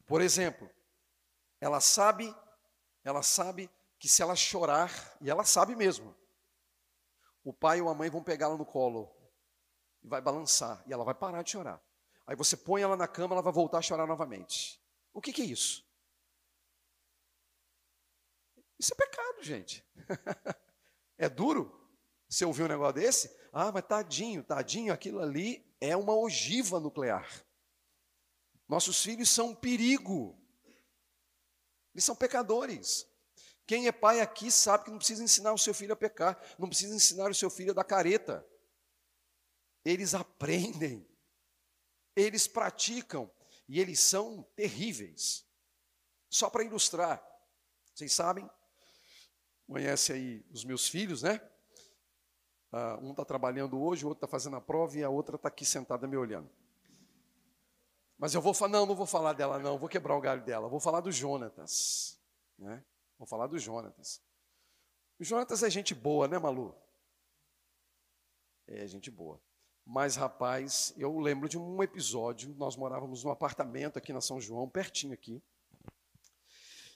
Por 0.06 0.22
exemplo, 0.22 0.70
ela 1.60 1.82
sabe, 1.82 2.34
ela 3.04 3.24
sabe 3.24 3.72
que 3.98 4.08
se 4.08 4.22
ela 4.22 4.36
chorar, 4.36 5.18
e 5.20 5.32
ela 5.32 5.44
sabe 5.44 5.76
mesmo, 5.76 6.16
o 7.44 7.52
pai 7.52 7.82
ou 7.82 7.90
a 7.90 7.96
mãe 7.96 8.08
vão 8.08 8.24
pegá-la 8.24 8.56
no 8.56 8.66
colo 8.66 9.17
e 10.08 10.10
vai 10.10 10.22
balançar, 10.22 10.82
e 10.88 10.94
ela 10.94 11.04
vai 11.04 11.14
parar 11.14 11.44
de 11.44 11.52
chorar. 11.52 11.84
Aí 12.26 12.36
você 12.36 12.56
põe 12.56 12.82
ela 12.82 12.96
na 12.96 13.08
cama, 13.08 13.36
ela 13.36 13.42
vai 13.42 13.52
voltar 13.52 13.80
a 13.80 13.82
chorar 13.82 14.08
novamente. 14.08 14.82
O 15.14 15.22
que, 15.22 15.34
que 15.34 15.42
é 15.42 15.46
isso? 15.46 15.86
Isso 18.80 18.94
é 18.94 18.96
pecado, 18.96 19.44
gente. 19.44 19.86
é 21.18 21.28
duro? 21.28 21.74
Você 22.30 22.46
ouviu 22.46 22.66
um 22.66 22.70
negócio 22.70 22.94
desse? 22.94 23.38
Ah, 23.52 23.72
mas 23.72 23.86
tadinho, 23.86 24.44
tadinho, 24.44 24.94
aquilo 24.94 25.20
ali 25.20 25.66
é 25.82 25.96
uma 25.96 26.16
ogiva 26.16 26.80
nuclear. 26.80 27.46
Nossos 28.68 29.02
filhos 29.02 29.30
são 29.30 29.50
um 29.50 29.56
perigo. 29.56 30.40
Eles 31.94 32.06
são 32.06 32.16
pecadores. 32.16 33.08
Quem 33.66 33.88
é 33.88 33.92
pai 33.92 34.22
aqui 34.22 34.50
sabe 34.52 34.86
que 34.86 34.92
não 34.92 35.00
precisa 35.00 35.24
ensinar 35.24 35.52
o 35.52 35.58
seu 35.58 35.74
filho 35.74 35.92
a 35.92 35.98
pecar, 35.98 36.42
não 36.58 36.70
precisa 36.70 36.96
ensinar 36.96 37.30
o 37.30 37.36
seu 37.36 37.50
filho 37.50 37.72
a 37.72 37.76
dar 37.76 37.84
careta. 37.84 38.46
Eles 39.88 40.14
aprendem, 40.14 41.08
eles 42.16 42.48
praticam 42.48 43.32
e 43.70 43.80
eles 43.80 44.00
são 44.00 44.44
terríveis. 44.56 45.46
Só 46.30 46.50
para 46.50 46.64
ilustrar, 46.64 47.26
vocês 47.94 48.12
sabem, 48.14 48.50
conhece 49.66 50.12
aí 50.12 50.46
os 50.52 50.66
meus 50.66 50.88
filhos, 50.90 51.24
né? 51.24 51.40
Uh, 52.72 53.06
um 53.06 53.12
está 53.12 53.24
trabalhando 53.24 53.82
hoje, 53.82 54.04
o 54.04 54.10
outro 54.10 54.26
está 54.26 54.28
fazendo 54.28 54.58
a 54.58 54.62
prova 54.62 54.98
e 54.98 55.04
a 55.04 55.10
outra 55.10 55.38
está 55.38 55.48
aqui 55.48 55.66
sentada 55.66 56.06
me 56.06 56.18
olhando. 56.18 56.50
Mas 58.18 58.34
eu 58.34 58.42
vou 58.42 58.54
falar, 58.54 58.72
não, 58.72 58.86
não 58.86 58.96
vou 58.96 59.06
falar 59.06 59.34
dela, 59.34 59.58
não, 59.58 59.78
vou 59.78 59.88
quebrar 59.88 60.18
o 60.18 60.22
galho 60.22 60.44
dela, 60.44 60.68
vou 60.68 60.82
falar 60.82 61.00
do 61.00 61.12
Jonatas. 61.12 62.20
Né? 62.58 62.84
Vou 63.18 63.26
falar 63.26 63.48
do 63.48 63.58
Jonatas. 63.58 64.22
O 65.18 65.24
Jonatas 65.24 65.64
é 65.64 65.70
gente 65.70 65.96
boa, 65.96 66.28
né, 66.28 66.38
Malu? 66.38 66.76
É 68.68 68.86
gente 68.86 69.10
boa. 69.10 69.42
Mas, 69.90 70.18
rapaz, 70.18 70.94
eu 70.98 71.18
lembro 71.18 71.48
de 71.48 71.58
um 71.58 71.82
episódio, 71.82 72.54
nós 72.58 72.76
morávamos 72.76 73.24
num 73.24 73.32
apartamento 73.32 73.98
aqui 73.98 74.12
na 74.12 74.20
São 74.20 74.38
João, 74.42 74.68
pertinho 74.68 75.14
aqui. 75.14 75.42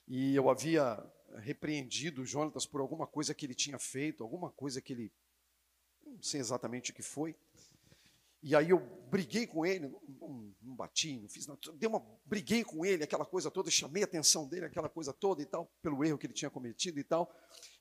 E 0.06 0.36
eu 0.36 0.50
havia 0.50 1.02
repreendido 1.38 2.22
o 2.22 2.26
Jonatas 2.26 2.66
por 2.66 2.82
alguma 2.82 3.08
coisa 3.08 3.34
que 3.34 3.46
ele 3.46 3.56
tinha 3.56 3.80
feito, 3.80 4.22
alguma 4.22 4.52
coisa 4.52 4.82
que 4.82 4.92
ele 4.92 5.14
não 6.06 6.22
sei 6.22 6.42
exatamente 6.42 6.92
o 6.92 6.94
que 6.94 7.02
foi. 7.02 7.34
E 8.44 8.54
aí 8.58 8.72
eu 8.72 8.80
briguei 9.10 9.48
com 9.48 9.66
ele, 9.66 9.88
não, 9.88 10.02
não, 10.20 10.56
não 10.62 10.76
bati, 10.76 11.18
não 11.18 11.30
fiz 11.30 11.48
nada, 11.48 11.62
dei 11.76 11.88
uma, 11.88 12.06
briguei 12.26 12.62
com 12.62 12.86
ele, 12.86 13.06
aquela 13.06 13.26
coisa 13.26 13.50
toda, 13.50 13.72
chamei 13.72 14.04
a 14.04 14.06
atenção 14.06 14.46
dele, 14.50 14.66
aquela 14.66 14.90
coisa 14.90 15.14
toda 15.14 15.42
e 15.42 15.46
tal, 15.46 15.72
pelo 15.82 16.04
erro 16.04 16.18
que 16.18 16.26
ele 16.26 16.34
tinha 16.34 16.52
cometido 16.52 17.00
e 17.00 17.06
tal. 17.06 17.34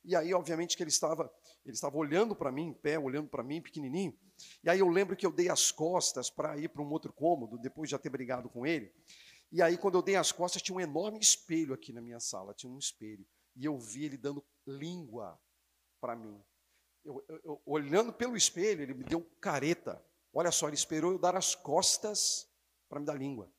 E 0.04 0.16
aí, 0.16 0.32
obviamente, 0.32 0.76
que 0.76 0.82
ele 0.82 0.90
estava, 0.90 1.30
ele 1.64 1.74
estava 1.74 1.96
olhando 1.96 2.34
para 2.34 2.50
mim, 2.50 2.68
em 2.68 2.72
pé, 2.72 2.98
olhando 2.98 3.28
para 3.28 3.42
mim, 3.42 3.60
pequenininho. 3.60 4.16
E 4.64 4.70
aí 4.70 4.78
eu 4.78 4.88
lembro 4.88 5.16
que 5.16 5.26
eu 5.26 5.32
dei 5.32 5.48
as 5.48 5.70
costas 5.70 6.30
para 6.30 6.56
ir 6.56 6.68
para 6.68 6.82
um 6.82 6.90
outro 6.90 7.12
cômodo, 7.12 7.58
depois 7.58 7.88
de 7.88 7.92
já 7.92 7.98
ter 7.98 8.08
brigado 8.08 8.48
com 8.48 8.66
ele. 8.66 8.92
E 9.52 9.60
aí, 9.60 9.76
quando 9.76 9.96
eu 9.96 10.02
dei 10.02 10.16
as 10.16 10.32
costas, 10.32 10.62
tinha 10.62 10.76
um 10.76 10.80
enorme 10.80 11.18
espelho 11.18 11.74
aqui 11.74 11.92
na 11.92 12.00
minha 12.00 12.20
sala, 12.20 12.54
tinha 12.54 12.72
um 12.72 12.78
espelho. 12.78 13.26
E 13.56 13.64
eu 13.64 13.78
vi 13.78 14.04
ele 14.04 14.16
dando 14.16 14.44
língua 14.66 15.38
para 16.00 16.16
mim 16.16 16.40
eu, 17.04 17.24
eu, 17.28 17.40
eu, 17.44 17.62
olhando 17.64 18.12
pelo 18.12 18.36
espelho, 18.36 18.82
ele 18.82 18.94
me 18.94 19.04
deu 19.04 19.22
careta. 19.40 20.02
Olha 20.32 20.50
só, 20.50 20.68
ele 20.68 20.76
esperou 20.76 21.12
eu 21.12 21.18
dar 21.18 21.36
as 21.36 21.54
costas 21.54 22.48
para 22.88 23.00
me 23.00 23.06
dar 23.06 23.14
língua. 23.14 23.50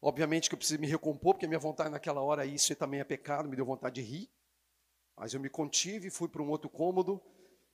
Obviamente 0.00 0.48
que 0.48 0.54
eu 0.54 0.58
preciso 0.58 0.80
me 0.80 0.86
recompor, 0.86 1.34
porque 1.34 1.46
a 1.46 1.48
minha 1.48 1.58
vontade 1.58 1.90
naquela 1.90 2.20
hora, 2.20 2.44
isso 2.44 2.74
também 2.76 3.00
é 3.00 3.04
pecado, 3.04 3.48
me 3.48 3.56
deu 3.56 3.64
vontade 3.64 3.96
de 3.96 4.02
rir. 4.02 4.30
Mas 5.16 5.32
eu 5.32 5.40
me 5.40 5.48
contive, 5.48 6.10
fui 6.10 6.28
para 6.28 6.42
um 6.42 6.50
outro 6.50 6.68
cômodo, 6.68 7.22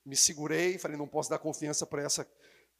me 0.05 0.15
segurei, 0.15 0.77
falei, 0.77 0.97
não 0.97 1.07
posso 1.07 1.29
dar 1.29 1.39
confiança 1.39 1.85
para 1.85 2.03
essa, 2.03 2.27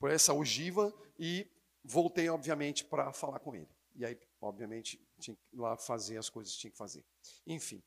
essa 0.03 0.33
ogiva, 0.33 0.93
e 1.17 1.49
voltei, 1.83 2.29
obviamente, 2.29 2.83
para 2.85 3.11
falar 3.11 3.39
com 3.39 3.55
ele. 3.55 3.69
E 3.95 4.05
aí, 4.05 4.17
obviamente, 4.39 4.99
tinha 5.19 5.35
que 5.35 5.55
ir 5.55 5.59
lá 5.59 5.77
fazer 5.77 6.17
as 6.17 6.29
coisas 6.29 6.53
que 6.53 6.59
tinha 6.59 6.71
que 6.71 6.77
fazer. 6.77 7.03
Enfim, 7.45 7.83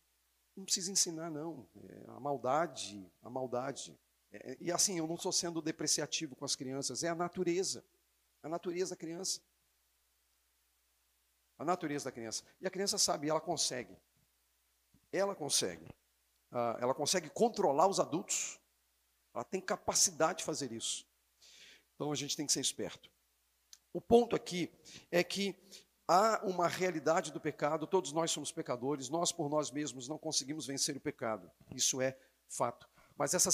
não 0.57 0.65
precisa 0.65 0.91
ensinar, 0.91 1.31
não. 1.31 1.69
É, 1.89 2.05
a 2.09 2.21
maldade, 2.21 3.11
a 3.23 3.31
maldade. 3.31 3.99
É, 4.31 4.57
e 4.61 4.71
assim, 4.71 4.99
eu 4.99 5.07
não 5.07 5.15
estou 5.15 5.33
sendo 5.33 5.63
depreciativo 5.63 6.37
com 6.37 6.45
as 6.45 6.55
crianças, 6.55 7.03
é 7.03 7.09
a 7.09 7.15
natureza. 7.15 7.85
A 8.43 8.49
natureza 8.49 8.91
da 8.91 8.97
criança. 8.97 9.41
A 11.59 11.65
natureza 11.65 12.07
da 12.07 12.13
criança. 12.13 12.45
E 12.61 12.67
a 12.67 12.71
criança 12.71 12.99
sabe, 12.99 13.29
ela 13.29 13.41
consegue. 13.41 13.97
Ela 15.11 15.35
consegue. 15.35 15.87
Ah, 16.55 16.79
ela 16.81 16.95
consegue 16.95 17.29
controlar 17.29 17.88
os 17.88 17.99
adultos. 17.99 18.61
Ela 19.35 19.45
tem 19.45 19.61
capacidade 19.61 20.38
de 20.38 20.45
fazer 20.45 20.71
isso. 20.71 21.05
Então 21.95 22.12
a 22.12 22.14
gente 22.14 22.37
tem 22.37 22.47
que 22.47 22.53
ser 22.53 22.61
esperto. 22.61 23.11
O 23.93 24.01
ponto 24.01 24.35
aqui 24.35 24.73
é 25.11 25.23
que 25.23 25.57
há 26.07 26.40
uma 26.45 26.69
realidade 26.69 27.33
do 27.33 27.40
pecado, 27.40 27.87
todos 27.87 28.12
nós 28.12 28.31
somos 28.31 28.53
pecadores, 28.53 29.09
nós 29.09 29.33
por 29.33 29.49
nós 29.49 29.71
mesmos 29.71 30.09
não 30.09 30.19
conseguimos 30.19 30.67
vencer 30.67 30.97
o 30.97 31.01
pecado, 31.01 31.51
isso 31.75 32.01
é 32.01 32.17
fato. 32.49 32.88
Mas 33.17 33.35
essa, 33.35 33.51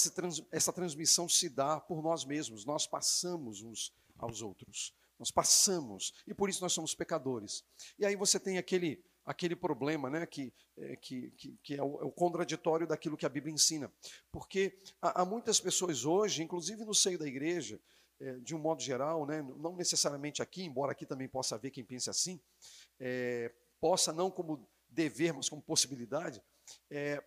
essa 0.51 0.73
transmissão 0.73 1.29
se 1.29 1.47
dá 1.49 1.79
por 1.79 2.01
nós 2.01 2.25
mesmos, 2.25 2.65
nós 2.65 2.87
passamos 2.87 3.61
uns 3.61 3.93
aos 4.17 4.41
outros, 4.41 4.93
nós 5.19 5.29
passamos, 5.29 6.13
e 6.25 6.33
por 6.33 6.49
isso 6.49 6.61
nós 6.61 6.73
somos 6.73 6.95
pecadores. 6.95 7.63
E 7.97 8.05
aí 8.05 8.15
você 8.15 8.39
tem 8.39 8.57
aquele, 8.57 9.03
aquele 9.25 9.55
problema 9.55 10.09
né, 10.09 10.25
que, 10.25 10.53
é, 10.77 10.95
que, 10.95 11.31
que, 11.63 11.75
é, 11.75 11.83
o, 11.83 12.01
é, 12.01 12.05
o, 12.05 12.11
contraditório 12.11 12.87
daquilo 12.87 13.17
que 13.17 13.25
a 13.25 13.29
Bíblia 13.29 13.53
ensina. 13.53 13.91
Porque 14.31 14.79
há, 15.01 15.21
há 15.21 15.25
muitas 15.25 15.59
pessoas 15.59 16.05
hoje, 16.05 16.43
inclusive 16.43 16.83
no 16.83 16.93
seio 16.93 17.19
da 17.19 17.27
igreja, 17.27 17.79
é, 18.19 18.33
de 18.39 18.55
um 18.55 18.59
modo 18.59 18.81
geral, 18.81 19.25
né, 19.25 19.41
não 19.57 19.75
necessariamente 19.75 20.41
aqui, 20.41 20.63
embora 20.63 20.91
aqui 20.91 21.05
também 21.05 21.27
possa 21.27 21.55
haver 21.55 21.71
quem 21.71 21.83
pense 21.83 22.09
assim, 22.09 22.39
é, 22.99 23.51
possa 23.79 24.11
não 24.13 24.29
como 24.29 24.67
dever, 24.87 25.33
mas 25.33 25.49
como 25.49 25.61
possibilidade, 25.61 26.41
é, 26.89 27.23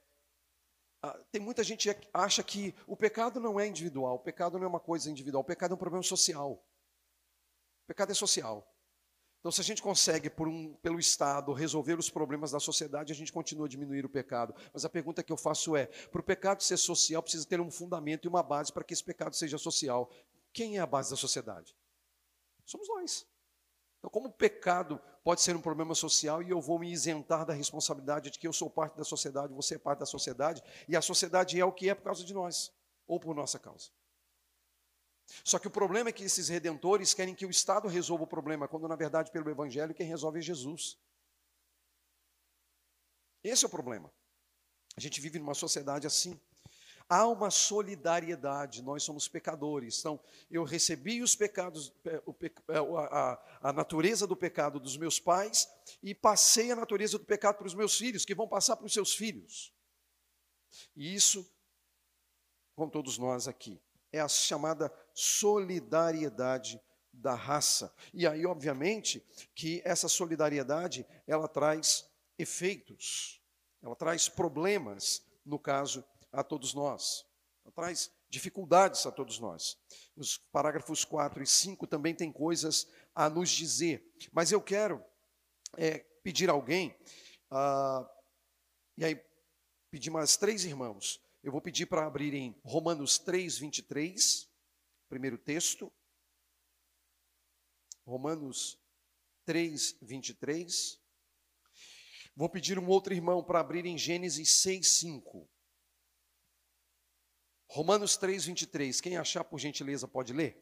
tem 1.31 1.41
muita 1.41 1.63
gente 1.63 1.93
que 1.93 2.09
acha 2.13 2.43
que 2.43 2.75
o 2.87 2.97
pecado 2.97 3.41
não 3.41 3.59
é 3.59 3.67
individual, 3.67 4.15
o 4.15 4.21
pecado 4.21 4.59
não 4.59 4.65
é 4.65 4.69
uma 4.69 4.81
coisa 4.81 5.11
individual, 5.11 5.43
o 5.43 5.47
pecado 5.47 5.73
é 5.73 5.75
um 5.75 5.79
problema 5.79 6.03
social. 6.03 6.53
O 6.53 7.87
pecado 7.87 8.13
é 8.13 8.15
social. 8.15 8.74
Então, 9.45 9.53
se 9.53 9.61
a 9.61 9.65
gente 9.65 9.83
consegue, 9.83 10.33
um, 10.41 10.73
pelo 10.77 10.99
Estado, 10.99 11.53
resolver 11.53 11.99
os 11.99 12.09
problemas 12.09 12.53
da 12.53 12.59
sociedade, 12.59 13.13
a 13.13 13.15
gente 13.15 13.31
continua 13.31 13.67
a 13.67 13.69
diminuir 13.69 14.03
o 14.03 14.09
pecado. 14.09 14.55
Mas 14.73 14.87
a 14.87 14.89
pergunta 14.89 15.23
que 15.23 15.31
eu 15.31 15.37
faço 15.37 15.77
é: 15.77 15.85
para 15.85 16.23
o 16.23 16.25
pecado 16.25 16.63
ser 16.63 16.79
social, 16.79 17.23
precisa 17.23 17.47
ter 17.47 17.61
um 17.61 17.71
fundamento 17.71 18.25
e 18.25 18.29
uma 18.29 18.43
base 18.43 18.73
para 18.73 18.83
que 18.83 18.95
esse 18.95 19.05
pecado 19.05 19.37
seja 19.37 19.59
social. 19.59 20.11
Quem 20.51 20.79
é 20.79 20.81
a 20.81 20.87
base 20.87 21.11
da 21.11 21.17
sociedade? 21.17 21.77
Somos 22.65 22.89
nós. 22.89 23.27
Então, 23.99 24.09
como 24.09 24.29
o 24.29 24.33
pecado 24.33 24.99
pode 25.23 25.43
ser 25.43 25.55
um 25.55 25.61
problema 25.61 25.95
social 25.95 26.43
e 26.43 26.49
eu 26.49 26.59
vou 26.63 26.79
me 26.79 26.91
isentar 26.91 27.45
da 27.45 27.53
responsabilidade 27.53 28.31
de 28.31 28.39
que 28.39 28.49
eu 28.49 28.53
sou 28.53 28.71
parte 28.71 28.97
da 28.97 29.05
sociedade, 29.05 29.53
você 29.53 29.75
é 29.75 29.79
parte 29.79 29.99
da 29.99 30.07
sociedade, 30.07 30.63
e 30.89 30.97
a 30.97 31.03
sociedade 31.03 31.61
é 31.61 31.65
o 31.67 31.71
que 31.71 31.91
é 31.91 31.95
por 31.95 32.05
causa 32.05 32.25
de 32.25 32.33
nós, 32.33 32.73
ou 33.07 33.21
por 33.21 33.35
nossa 33.35 33.59
causa. 33.59 33.91
Só 35.43 35.59
que 35.59 35.69
o 35.69 35.71
problema 35.71 36.11
é 36.11 36.13
que 36.13 36.25
esses 36.25 36.49
redentores 36.49 37.15
querem 37.15 37.35
que 37.35 37.47
o 37.47 37.51
Estado 37.51 37.89
resolva 37.89 38.25
o 38.25 38.27
problema, 38.27 38.69
quando 38.69 38.87
na 38.89 38.97
verdade, 38.97 39.31
pelo 39.31 39.51
Evangelho, 39.51 39.95
quem 39.95 40.07
resolve 40.07 40.39
é 40.39 40.43
Jesus. 40.43 40.99
Esse 43.43 43.65
é 43.65 43.69
o 43.69 43.71
problema. 43.71 44.13
A 44.97 45.01
gente 45.01 45.21
vive 45.21 45.39
numa 45.39 45.55
sociedade 45.55 46.07
assim. 46.07 46.39
Há 47.07 47.27
uma 47.27 47.51
solidariedade, 47.51 48.83
nós 48.83 49.03
somos 49.03 49.29
pecadores. 49.29 49.99
Então, 49.99 50.19
eu 50.51 50.65
recebi 50.65 51.23
os 51.23 51.37
pecados, 51.37 51.93
é, 52.07 52.15
é, 52.69 52.79
a, 52.79 53.69
a, 53.69 53.73
natureza 53.73 54.27
do 54.27 54.35
pecado 54.35 54.81
dos 54.81 54.97
meus 54.97 55.21
pais 55.21 55.69
e 56.03 56.15
passei 56.15 56.71
a 56.71 56.77
natureza 56.77 57.19
do 57.19 57.25
pecado 57.25 57.57
para 57.57 57.67
os 57.67 57.75
meus 57.75 57.99
filhos, 57.99 58.25
que 58.25 58.35
vão 58.35 58.49
passar 58.49 58.77
para 58.77 58.87
os 58.87 58.93
seus 58.93 59.15
filhos. 59.15 59.71
E 60.97 61.15
isso, 61.15 61.47
com 62.75 62.89
todos 62.89 63.19
nós 63.19 63.47
aqui, 63.47 63.79
é 64.11 64.21
a 64.21 64.29
chamada 64.29 64.91
solidariedade 65.15 66.81
da 67.13 67.35
raça. 67.35 67.95
E 68.13 68.27
aí, 68.27 68.45
obviamente, 68.45 69.25
que 69.55 69.81
essa 69.85 70.09
solidariedade, 70.09 71.07
ela 71.27 71.49
traz 71.49 72.11
efeitos, 72.37 73.41
ela 73.81 73.95
traz 73.95 74.29
problemas, 74.29 75.25
no 75.47 75.59
caso 75.59 76.05
a 76.33 76.43
todos 76.43 76.75
nós, 76.75 77.25
traz 77.75 78.11
dificuldades 78.29 79.07
a 79.07 79.13
todos 79.13 79.39
nós. 79.39 79.79
Os 80.17 80.39
parágrafos 80.39 81.05
4 81.05 81.43
e 81.43 81.47
5 81.47 81.87
também 81.87 82.15
tem 82.15 82.33
coisas 82.33 82.89
a 83.15 83.29
nos 83.29 83.51
dizer, 83.51 84.05
mas 84.33 84.51
eu 84.51 84.61
quero 84.61 85.03
é, 85.77 85.99
pedir 86.23 86.49
a 86.51 86.53
alguém, 86.53 86.97
ah, 87.51 88.09
e 88.97 89.05
aí 89.05 89.21
pedir 89.91 90.11
mais 90.11 90.37
três 90.37 90.65
irmãos, 90.65 91.21
eu 91.43 91.53
vou 91.53 91.61
pedir 91.61 91.87
para 91.87 92.07
abrirem 92.07 92.57
Romanos 92.65 93.19
3, 93.19 93.59
23, 93.59 94.49
primeiro 95.15 95.39
texto, 95.39 95.93
Romanos 98.05 98.77
3, 99.45 99.97
23. 100.03 101.01
Vou 102.35 102.49
pedir 102.49 102.81
um 102.81 102.89
outro 102.89 103.15
irmão 103.15 103.41
para 103.41 103.61
abrir 103.61 103.87
em 103.87 103.97
Gênesis 103.97 104.51
6, 104.51 104.89
5. 104.89 105.49
Romanos 107.69 108.17
3, 108.17 108.45
23. 108.47 109.01
Quem 109.01 109.17
achar, 109.17 109.45
por 109.45 109.61
gentileza, 109.61 110.09
pode 110.09 110.33
ler? 110.33 110.61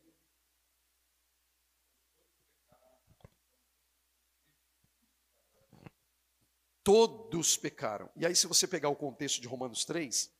Todos 6.85 7.57
pecaram. 7.57 8.11
E 8.15 8.27
aí, 8.27 8.37
se 8.37 8.47
você 8.47 8.69
pegar 8.69 8.91
o 8.91 8.97
contexto 8.97 9.41
de 9.41 9.49
Romanos 9.49 9.87
3, 9.87 10.31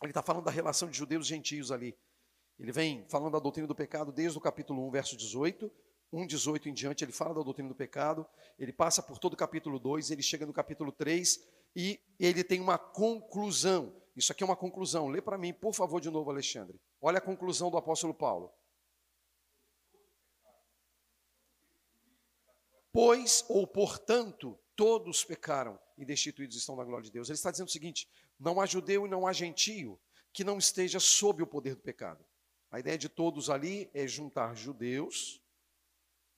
ele 0.00 0.12
está 0.12 0.22
falando 0.22 0.46
da 0.46 0.50
relação 0.50 0.88
de 0.88 0.96
judeus 0.96 1.26
e 1.26 1.28
gentios 1.28 1.70
ali. 1.70 1.94
Ele 2.60 2.72
vem 2.72 3.06
falando 3.08 3.32
da 3.32 3.38
doutrina 3.38 3.66
do 3.66 3.74
pecado 3.74 4.12
desde 4.12 4.36
o 4.36 4.40
capítulo 4.40 4.86
1, 4.86 4.90
verso 4.90 5.16
18. 5.16 5.72
1, 6.12 6.26
18 6.26 6.68
em 6.68 6.74
diante, 6.74 7.02
ele 7.02 7.12
fala 7.12 7.32
da 7.32 7.42
doutrina 7.42 7.70
do 7.70 7.74
pecado. 7.74 8.26
Ele 8.58 8.70
passa 8.72 9.02
por 9.02 9.18
todo 9.18 9.32
o 9.32 9.36
capítulo 9.36 9.78
2, 9.78 10.10
ele 10.10 10.22
chega 10.22 10.44
no 10.44 10.52
capítulo 10.52 10.92
3 10.92 11.40
e 11.74 11.98
ele 12.18 12.44
tem 12.44 12.60
uma 12.60 12.76
conclusão. 12.76 13.96
Isso 14.14 14.30
aqui 14.30 14.42
é 14.42 14.46
uma 14.46 14.56
conclusão. 14.56 15.08
Lê 15.08 15.22
para 15.22 15.38
mim, 15.38 15.54
por 15.54 15.74
favor, 15.74 16.02
de 16.02 16.10
novo, 16.10 16.30
Alexandre. 16.30 16.78
Olha 17.00 17.16
a 17.16 17.22
conclusão 17.22 17.70
do 17.70 17.78
apóstolo 17.78 18.12
Paulo. 18.12 18.52
Pois 22.92 23.42
ou 23.48 23.66
portanto, 23.66 24.58
todos 24.76 25.24
pecaram 25.24 25.78
e 25.96 26.04
destituídos 26.04 26.56
estão 26.56 26.76
da 26.76 26.84
glória 26.84 27.04
de 27.04 27.10
Deus. 27.10 27.30
Ele 27.30 27.36
está 27.36 27.50
dizendo 27.50 27.68
o 27.68 27.72
seguinte: 27.72 28.06
não 28.38 28.60
há 28.60 28.66
judeu 28.66 29.06
e 29.06 29.08
não 29.08 29.26
há 29.26 29.32
gentio 29.32 29.98
que 30.30 30.44
não 30.44 30.58
esteja 30.58 31.00
sob 31.00 31.42
o 31.42 31.46
poder 31.46 31.74
do 31.74 31.80
pecado. 31.80 32.22
A 32.70 32.78
ideia 32.78 32.96
de 32.96 33.08
todos 33.08 33.50
ali 33.50 33.90
é 33.92 34.06
juntar 34.06 34.54
judeus 34.54 35.42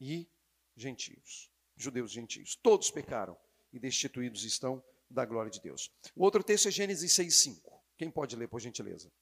e 0.00 0.26
gentios. 0.74 1.50
Judeus 1.76 2.10
e 2.10 2.14
gentios. 2.14 2.56
Todos 2.56 2.90
pecaram 2.90 3.36
e 3.72 3.78
destituídos 3.78 4.44
estão 4.44 4.82
da 5.10 5.24
glória 5.26 5.50
de 5.50 5.60
Deus. 5.60 5.90
O 6.16 6.24
outro 6.24 6.42
texto 6.42 6.68
é 6.68 6.70
Gênesis 6.70 7.12
6,5. 7.12 7.60
Quem 7.98 8.10
pode 8.10 8.34
ler, 8.34 8.48
por 8.48 8.60
gentileza? 8.60 9.12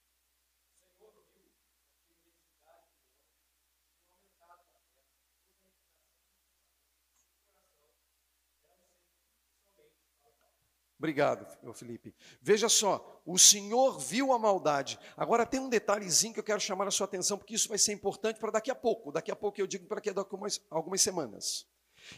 Obrigado, 11.01 11.47
Felipe. 11.73 12.15
Veja 12.43 12.69
só, 12.69 13.23
o 13.25 13.39
Senhor 13.39 13.99
viu 13.99 14.35
a 14.35 14.39
maldade. 14.39 15.01
Agora 15.17 15.47
tem 15.47 15.59
um 15.59 15.71
detalhezinho 15.71 16.35
que 16.35 16.41
eu 16.41 16.45
quero 16.45 16.61
chamar 16.61 16.87
a 16.87 16.91
sua 16.91 17.07
atenção, 17.07 17.39
porque 17.39 17.55
isso 17.55 17.71
vai 17.71 17.79
ser 17.79 17.95
importante 17.95 18.39
para 18.39 18.51
daqui 18.51 18.71
a 18.71 18.75
pouco. 18.75 19.11
Daqui 19.11 19.31
a 19.31 19.35
pouco 19.35 19.59
eu 19.59 19.67
digo 19.67 19.87
para 19.87 19.95
daqui 19.95 20.11
a 20.11 20.15
algumas, 20.15 20.61
algumas 20.69 21.01
semanas. 21.01 21.67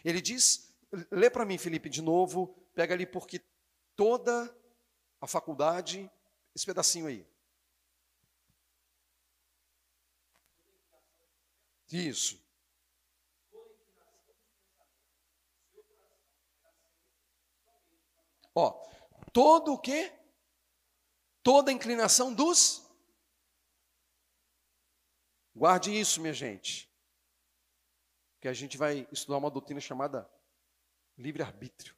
Ele 0.04 0.20
diz, 0.20 0.74
lê 1.12 1.30
para 1.30 1.44
mim, 1.44 1.58
Felipe, 1.58 1.88
de 1.88 2.02
novo, 2.02 2.56
pega 2.74 2.92
ali, 2.92 3.06
porque 3.06 3.40
toda 3.94 4.52
a 5.20 5.28
faculdade, 5.28 6.10
esse 6.52 6.66
pedacinho 6.66 7.06
aí. 7.06 7.24
Isso. 11.92 12.41
Ó, 18.54 18.70
todo 19.32 19.72
o 19.72 19.78
quê? 19.78 20.12
Toda 21.42 21.70
a 21.70 21.74
inclinação 21.74 22.32
dos. 22.32 22.86
Guarde 25.54 25.98
isso, 25.98 26.20
minha 26.20 26.32
gente. 26.32 26.90
Que 28.40 28.48
a 28.48 28.52
gente 28.52 28.76
vai 28.76 29.06
estudar 29.10 29.38
uma 29.38 29.50
doutrina 29.50 29.80
chamada 29.80 30.28
livre-arbítrio. 31.16 31.96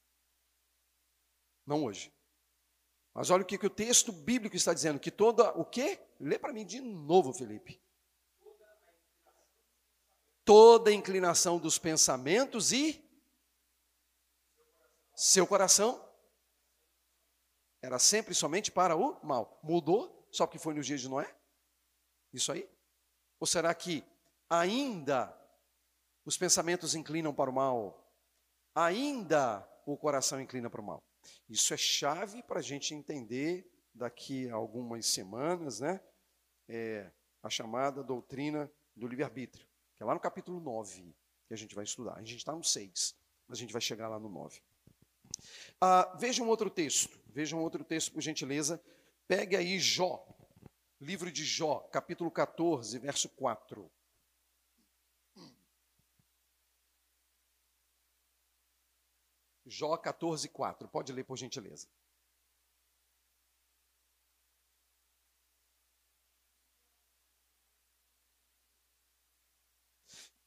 Não 1.66 1.84
hoje. 1.84 2.12
Mas 3.12 3.30
olha 3.30 3.42
o 3.42 3.46
que, 3.46 3.58
que 3.58 3.66
o 3.66 3.70
texto 3.70 4.12
bíblico 4.12 4.56
está 4.56 4.74
dizendo: 4.74 5.00
que 5.00 5.10
toda 5.10 5.50
o 5.58 5.64
quê? 5.64 6.00
Lê 6.18 6.38
para 6.38 6.52
mim 6.52 6.66
de 6.66 6.80
novo, 6.80 7.32
Felipe. 7.32 7.80
Toda 10.44 10.90
a 10.90 10.94
inclinação 10.94 11.58
dos 11.58 11.78
pensamentos 11.78 12.72
e 12.72 13.02
seu 15.14 15.46
coração 15.46 16.04
era 17.84 17.98
sempre 17.98 18.34
somente 18.34 18.72
para 18.72 18.96
o 18.96 19.24
mal. 19.24 19.60
Mudou 19.62 20.26
só 20.32 20.46
porque 20.46 20.58
foi 20.58 20.72
nos 20.72 20.86
dias 20.86 21.02
de 21.02 21.08
Noé? 21.08 21.32
Isso 22.32 22.50
aí? 22.50 22.68
Ou 23.38 23.46
será 23.46 23.74
que 23.74 24.02
ainda 24.48 25.36
os 26.24 26.38
pensamentos 26.38 26.94
inclinam 26.94 27.34
para 27.34 27.50
o 27.50 27.52
mal? 27.52 28.10
Ainda 28.74 29.68
o 29.86 29.96
coração 29.98 30.40
inclina 30.40 30.70
para 30.70 30.80
o 30.80 30.84
mal? 30.84 31.02
Isso 31.48 31.74
é 31.74 31.76
chave 31.76 32.42
para 32.42 32.60
a 32.60 32.62
gente 32.62 32.94
entender 32.94 33.70
daqui 33.94 34.48
a 34.48 34.54
algumas 34.54 35.06
semanas, 35.06 35.80
né? 35.80 36.00
É, 36.66 37.12
a 37.42 37.50
chamada 37.50 38.02
doutrina 38.02 38.72
do 38.96 39.06
livre-arbítrio, 39.06 39.68
que 39.94 40.02
é 40.02 40.06
lá 40.06 40.14
no 40.14 40.20
capítulo 40.20 40.58
9 40.58 41.14
que 41.46 41.52
a 41.52 41.56
gente 41.56 41.74
vai 41.74 41.84
estudar. 41.84 42.14
A 42.14 42.20
gente 42.20 42.38
está 42.38 42.54
no 42.54 42.64
6, 42.64 43.14
mas 43.46 43.58
a 43.58 43.60
gente 43.60 43.72
vai 43.72 43.82
chegar 43.82 44.08
lá 44.08 44.18
no 44.18 44.30
9. 44.30 44.62
Ah, 45.78 46.16
veja 46.18 46.42
um 46.42 46.48
outro 46.48 46.70
texto. 46.70 47.23
Veja 47.34 47.56
um 47.56 47.60
outro 47.60 47.82
texto, 47.82 48.12
por 48.12 48.22
gentileza. 48.22 48.80
Pegue 49.26 49.56
aí 49.56 49.80
Jó, 49.80 50.24
livro 51.00 51.32
de 51.32 51.44
Jó, 51.44 51.80
capítulo 51.90 52.30
14, 52.30 52.96
verso 53.00 53.28
4. 53.30 53.90
Jó 59.66 59.96
14, 59.96 60.48
4. 60.48 60.88
Pode 60.88 61.12
ler, 61.12 61.24
por 61.24 61.36
gentileza. 61.36 61.88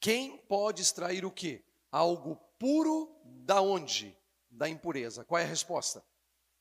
Quem 0.00 0.38
pode 0.46 0.80
extrair 0.80 1.26
o 1.26 1.30
quê? 1.30 1.62
Algo 1.92 2.36
puro 2.58 3.14
da 3.24 3.60
onde? 3.60 4.16
Da 4.48 4.66
impureza. 4.70 5.22
Qual 5.22 5.38
é 5.38 5.44
a 5.44 5.46
resposta? 5.46 6.02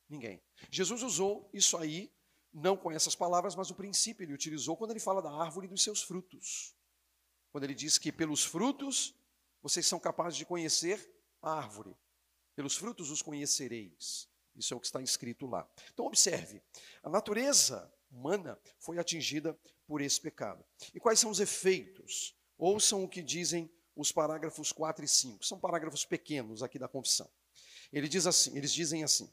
Ninguém. 0.09 0.41
Jesus 0.71 1.03
usou 1.03 1.49
isso 1.53 1.77
aí, 1.77 2.11
não 2.53 2.77
com 2.77 2.91
essas 2.91 3.15
palavras, 3.15 3.55
mas 3.55 3.69
o 3.69 3.75
princípio 3.75 4.23
ele 4.23 4.33
utilizou 4.33 4.77
quando 4.77 4.91
ele 4.91 4.99
fala 4.99 5.21
da 5.21 5.31
árvore 5.31 5.67
e 5.67 5.69
dos 5.69 5.83
seus 5.83 6.01
frutos. 6.01 6.75
Quando 7.51 7.65
ele 7.65 7.75
diz 7.75 7.97
que 7.97 8.11
pelos 8.11 8.43
frutos 8.43 9.15
vocês 9.61 9.85
são 9.85 9.99
capazes 9.99 10.37
de 10.37 10.45
conhecer 10.45 11.13
a 11.41 11.53
árvore. 11.53 11.95
Pelos 12.55 12.75
frutos 12.75 13.11
os 13.11 13.21
conhecereis. 13.21 14.29
Isso 14.55 14.73
é 14.73 14.77
o 14.77 14.79
que 14.79 14.87
está 14.87 15.01
escrito 15.01 15.45
lá. 15.45 15.69
Então, 15.93 16.05
observe: 16.05 16.61
a 17.03 17.09
natureza 17.09 17.93
humana 18.09 18.59
foi 18.79 18.97
atingida 18.97 19.57
por 19.85 20.01
esse 20.01 20.19
pecado. 20.19 20.65
E 20.93 20.99
quais 20.99 21.19
são 21.19 21.29
os 21.29 21.39
efeitos? 21.39 22.35
Ouçam 22.57 23.03
o 23.03 23.09
que 23.09 23.21
dizem 23.21 23.71
os 23.95 24.11
parágrafos 24.11 24.71
4 24.71 25.05
e 25.05 25.07
5. 25.07 25.45
São 25.45 25.59
parágrafos 25.59 26.05
pequenos 26.05 26.63
aqui 26.63 26.79
da 26.79 26.87
confissão. 26.87 27.29
Ele 27.91 28.07
diz 28.07 28.25
assim, 28.25 28.57
eles 28.57 28.73
dizem 28.73 29.03
assim: 29.03 29.31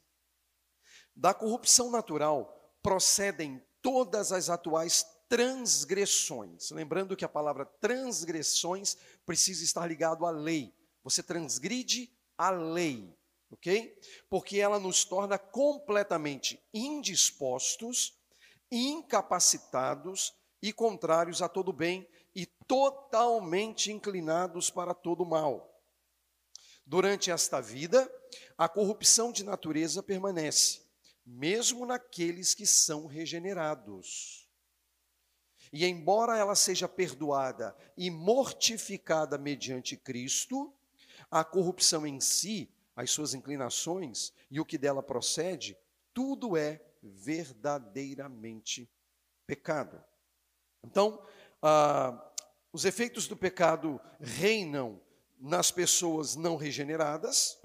da 1.15 1.33
corrupção 1.33 1.89
natural 1.89 2.73
procedem 2.81 3.63
todas 3.81 4.31
as 4.31 4.49
atuais 4.49 5.05
transgressões. 5.29 6.69
Lembrando 6.71 7.15
que 7.15 7.25
a 7.25 7.29
palavra 7.29 7.65
transgressões 7.65 8.97
precisa 9.25 9.63
estar 9.63 9.87
ligado 9.87 10.25
à 10.25 10.31
lei. 10.31 10.73
Você 11.03 11.23
transgride 11.23 12.11
a 12.37 12.49
lei, 12.49 13.15
ok? 13.49 13.97
Porque 14.29 14.59
ela 14.59 14.79
nos 14.79 15.05
torna 15.05 15.37
completamente 15.37 16.61
indispostos, 16.73 18.13
incapacitados 18.71 20.33
e 20.61 20.73
contrários 20.73 21.41
a 21.41 21.49
todo 21.49 21.71
bem 21.71 22.07
e 22.35 22.45
totalmente 22.67 23.91
inclinados 23.91 24.69
para 24.69 24.93
todo 24.93 25.25
mal. 25.25 25.71
Durante 26.85 27.31
esta 27.31 27.61
vida, 27.61 28.11
a 28.57 28.67
corrupção 28.67 29.31
de 29.31 29.43
natureza 29.43 30.03
permanece 30.03 30.84
mesmo 31.25 31.85
naqueles 31.85 32.53
que 32.53 32.65
são 32.65 33.07
regenerados. 33.07 34.47
E 35.73 35.85
embora 35.85 36.37
ela 36.37 36.55
seja 36.55 36.87
perdoada 36.87 37.75
e 37.97 38.11
mortificada 38.11 39.37
mediante 39.37 39.97
Cristo, 39.97 40.73
a 41.31 41.43
corrupção 41.43 42.05
em 42.05 42.19
si, 42.19 42.69
as 42.95 43.11
suas 43.11 43.33
inclinações 43.33 44.31
e 44.49 44.59
o 44.59 44.65
que 44.65 44.77
dela 44.77 45.01
procede, 45.01 45.77
tudo 46.13 46.55
é 46.55 46.81
verdadeiramente 47.01 48.89
pecado. 49.45 50.01
Então, 50.83 51.21
ah, 51.61 52.31
os 52.71 52.85
efeitos 52.85 53.27
do 53.27 53.35
pecado 53.35 53.99
reinam 54.19 55.01
nas 55.39 55.71
pessoas 55.71 56.35
não 56.35 56.55
regeneradas, 56.55 57.59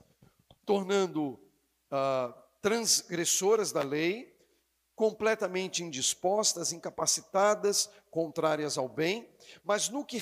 tornando 0.64 1.38
ah, 1.90 2.35
transgressoras 2.61 3.73
da 3.73 3.83
lei, 3.83 4.37
completamente 4.94 5.83
indispostas, 5.83 6.73
incapacitadas, 6.73 7.88
contrárias 8.11 8.77
ao 8.77 8.88
bem, 8.88 9.29
mas 9.64 9.88
no 9.88 10.05
que, 10.05 10.18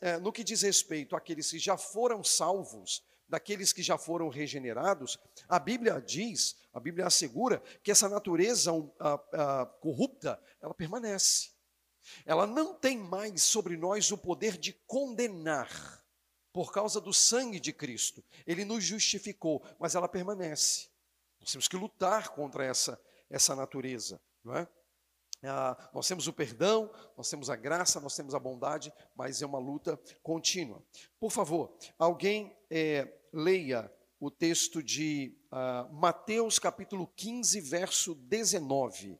eh, 0.00 0.18
no 0.18 0.32
que 0.32 0.44
diz 0.44 0.62
respeito 0.62 1.16
àqueles 1.16 1.50
que 1.50 1.58
já 1.58 1.76
foram 1.76 2.22
salvos, 2.22 3.02
daqueles 3.28 3.72
que 3.72 3.82
já 3.82 3.96
foram 3.96 4.28
regenerados, 4.28 5.18
a 5.48 5.58
Bíblia 5.58 6.00
diz, 6.00 6.56
a 6.72 6.80
Bíblia 6.80 7.06
assegura 7.06 7.62
que 7.82 7.90
essa 7.90 8.08
natureza 8.08 8.72
corrupta, 9.80 10.40
ela 10.60 10.74
permanece. 10.74 11.50
Ela 12.26 12.46
não 12.46 12.74
tem 12.74 12.98
mais 12.98 13.42
sobre 13.42 13.76
nós 13.76 14.10
o 14.10 14.18
poder 14.18 14.58
de 14.58 14.72
condenar, 14.86 16.00
por 16.52 16.72
causa 16.72 17.00
do 17.00 17.12
sangue 17.12 17.60
de 17.60 17.72
Cristo. 17.72 18.24
Ele 18.44 18.64
nos 18.64 18.82
justificou, 18.82 19.64
mas 19.78 19.94
ela 19.94 20.08
permanece. 20.08 20.89
Nós 21.40 21.52
temos 21.52 21.68
que 21.68 21.76
lutar 21.76 22.30
contra 22.30 22.64
essa, 22.64 23.00
essa 23.28 23.56
natureza, 23.56 24.20
não 24.44 24.56
é? 24.56 24.68
Ah, 25.42 25.90
nós 25.94 26.06
temos 26.06 26.26
o 26.26 26.32
perdão, 26.34 26.90
nós 27.16 27.30
temos 27.30 27.48
a 27.48 27.56
graça, 27.56 27.98
nós 28.00 28.14
temos 28.14 28.34
a 28.34 28.38
bondade, 28.38 28.92
mas 29.16 29.40
é 29.40 29.46
uma 29.46 29.58
luta 29.58 29.98
contínua. 30.22 30.84
Por 31.18 31.30
favor, 31.30 31.74
alguém 31.98 32.54
é, 32.70 33.10
leia 33.32 33.90
o 34.18 34.30
texto 34.30 34.82
de 34.82 35.34
ah, 35.50 35.88
Mateus 35.90 36.58
capítulo 36.58 37.06
15, 37.16 37.58
verso 37.62 38.14
19. 38.14 39.18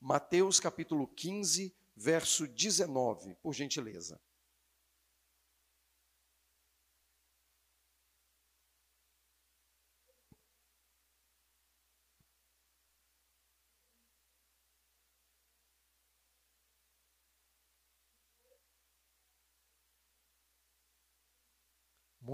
Mateus 0.00 0.58
capítulo 0.58 1.06
15, 1.06 1.72
verso 1.94 2.48
19, 2.48 3.36
por 3.36 3.54
gentileza. 3.54 4.20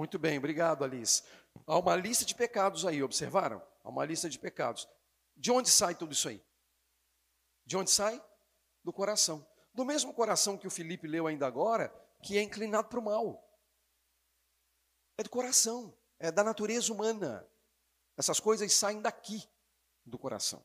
Muito 0.00 0.18
bem, 0.18 0.38
obrigado, 0.38 0.82
Alice. 0.82 1.22
Há 1.66 1.78
uma 1.78 1.94
lista 1.94 2.24
de 2.24 2.34
pecados 2.34 2.86
aí, 2.86 3.02
observaram? 3.02 3.62
Há 3.84 3.90
uma 3.90 4.02
lista 4.02 4.30
de 4.30 4.38
pecados. 4.38 4.88
De 5.36 5.52
onde 5.52 5.68
sai 5.68 5.94
tudo 5.94 6.12
isso 6.12 6.26
aí? 6.26 6.42
De 7.66 7.76
onde 7.76 7.90
sai? 7.90 8.18
Do 8.82 8.94
coração. 8.94 9.46
Do 9.74 9.84
mesmo 9.84 10.14
coração 10.14 10.56
que 10.56 10.66
o 10.66 10.70
Felipe 10.70 11.06
leu 11.06 11.26
ainda 11.26 11.46
agora, 11.46 11.92
que 12.22 12.38
é 12.38 12.42
inclinado 12.42 12.88
para 12.88 12.98
o 12.98 13.02
mal. 13.02 13.46
É 15.18 15.22
do 15.22 15.28
coração, 15.28 15.94
é 16.18 16.32
da 16.32 16.42
natureza 16.42 16.90
humana. 16.90 17.46
Essas 18.16 18.40
coisas 18.40 18.72
saem 18.72 19.02
daqui, 19.02 19.46
do 20.02 20.18
coração. 20.18 20.64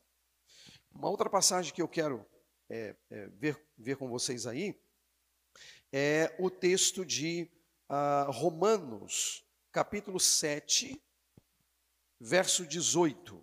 Uma 0.90 1.10
outra 1.10 1.28
passagem 1.28 1.74
que 1.74 1.82
eu 1.82 1.88
quero 1.88 2.24
é, 2.70 2.96
é, 3.10 3.26
ver, 3.26 3.62
ver 3.76 3.98
com 3.98 4.08
vocês 4.08 4.46
aí 4.46 4.80
é 5.92 6.34
o 6.38 6.48
texto 6.48 7.04
de 7.04 7.54
uh, 7.88 8.30
Romanos, 8.30 9.44
capítulo 9.72 10.18
7, 10.18 11.00
verso 12.20 12.66
18. 12.66 13.42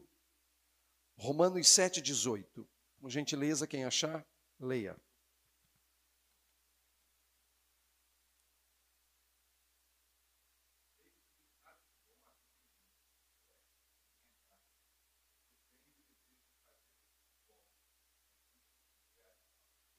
Romanos 1.18 1.68
7, 1.68 2.02
18. 2.02 2.68
Com 3.00 3.10
gentileza, 3.10 3.68
quem 3.68 3.86
achar, 3.86 4.26
leia. 4.60 4.96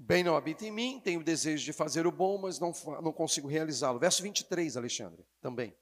Bem 0.07 0.23
não 0.23 0.37
habita 0.37 0.67
em 0.67 0.71
mim, 0.71 1.01
tenho 1.01 1.21
o 1.21 1.25
desejo 1.25 1.65
de 1.65 1.73
fazer 1.73 2.07
o 2.07 2.13
bom, 2.13 2.37
mas 2.37 2.61
não, 2.61 2.75
não 3.03 3.11
consigo 3.11 3.49
realizá-lo. 3.49 3.99
Verso 3.99 4.23
23, 4.23 4.77
Alexandre, 4.77 5.27
também. 5.41 5.75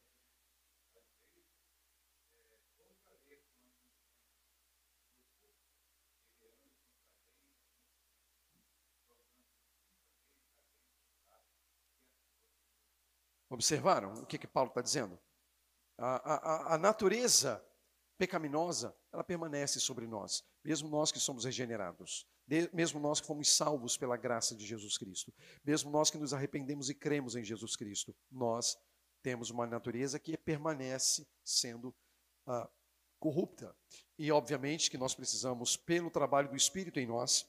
Observaram 13.51 14.15
o 14.15 14.25
que, 14.25 14.39
que 14.39 14.47
Paulo 14.47 14.69
está 14.69 14.81
dizendo? 14.81 15.19
A, 15.99 16.35
a, 16.35 16.75
a 16.75 16.79
natureza 16.79 17.61
pecaminosa, 18.17 18.97
ela 19.13 19.25
permanece 19.25 19.81
sobre 19.81 20.07
nós, 20.07 20.45
mesmo 20.63 20.89
nós 20.89 21.11
que 21.11 21.19
somos 21.19 21.45
regenerados 21.45 22.25
mesmo 22.73 23.01
nós 23.01 23.21
que 23.21 23.27
fomos 23.27 23.49
salvos 23.49 23.97
pela 23.97 24.17
graça 24.17 24.55
de 24.55 24.67
Jesus 24.67 24.99
Cristo, 24.99 25.33
mesmo 25.65 25.91
nós 25.91 26.11
que 26.11 26.19
nos 26.19 26.35
arrependemos 26.35 26.91
e 26.91 26.95
cremos 26.95 27.35
em 27.35 27.45
Jesus 27.45 27.77
Cristo, 27.77 28.15
nós 28.31 28.77
temos 29.23 29.51
uma 29.51 29.67
natureza 29.67 30.19
que 30.19 30.37
permanece 30.37 31.27
sendo 31.45 31.95
ah, 32.47 32.69
corrupta. 33.19 33.75
E, 34.19 34.31
obviamente, 34.33 34.91
que 34.91 34.99
nós 34.99 35.15
precisamos, 35.15 35.77
pelo 35.77 36.11
trabalho 36.11 36.49
do 36.49 36.57
Espírito 36.57 36.99
em 36.99 37.07
nós, 37.07 37.49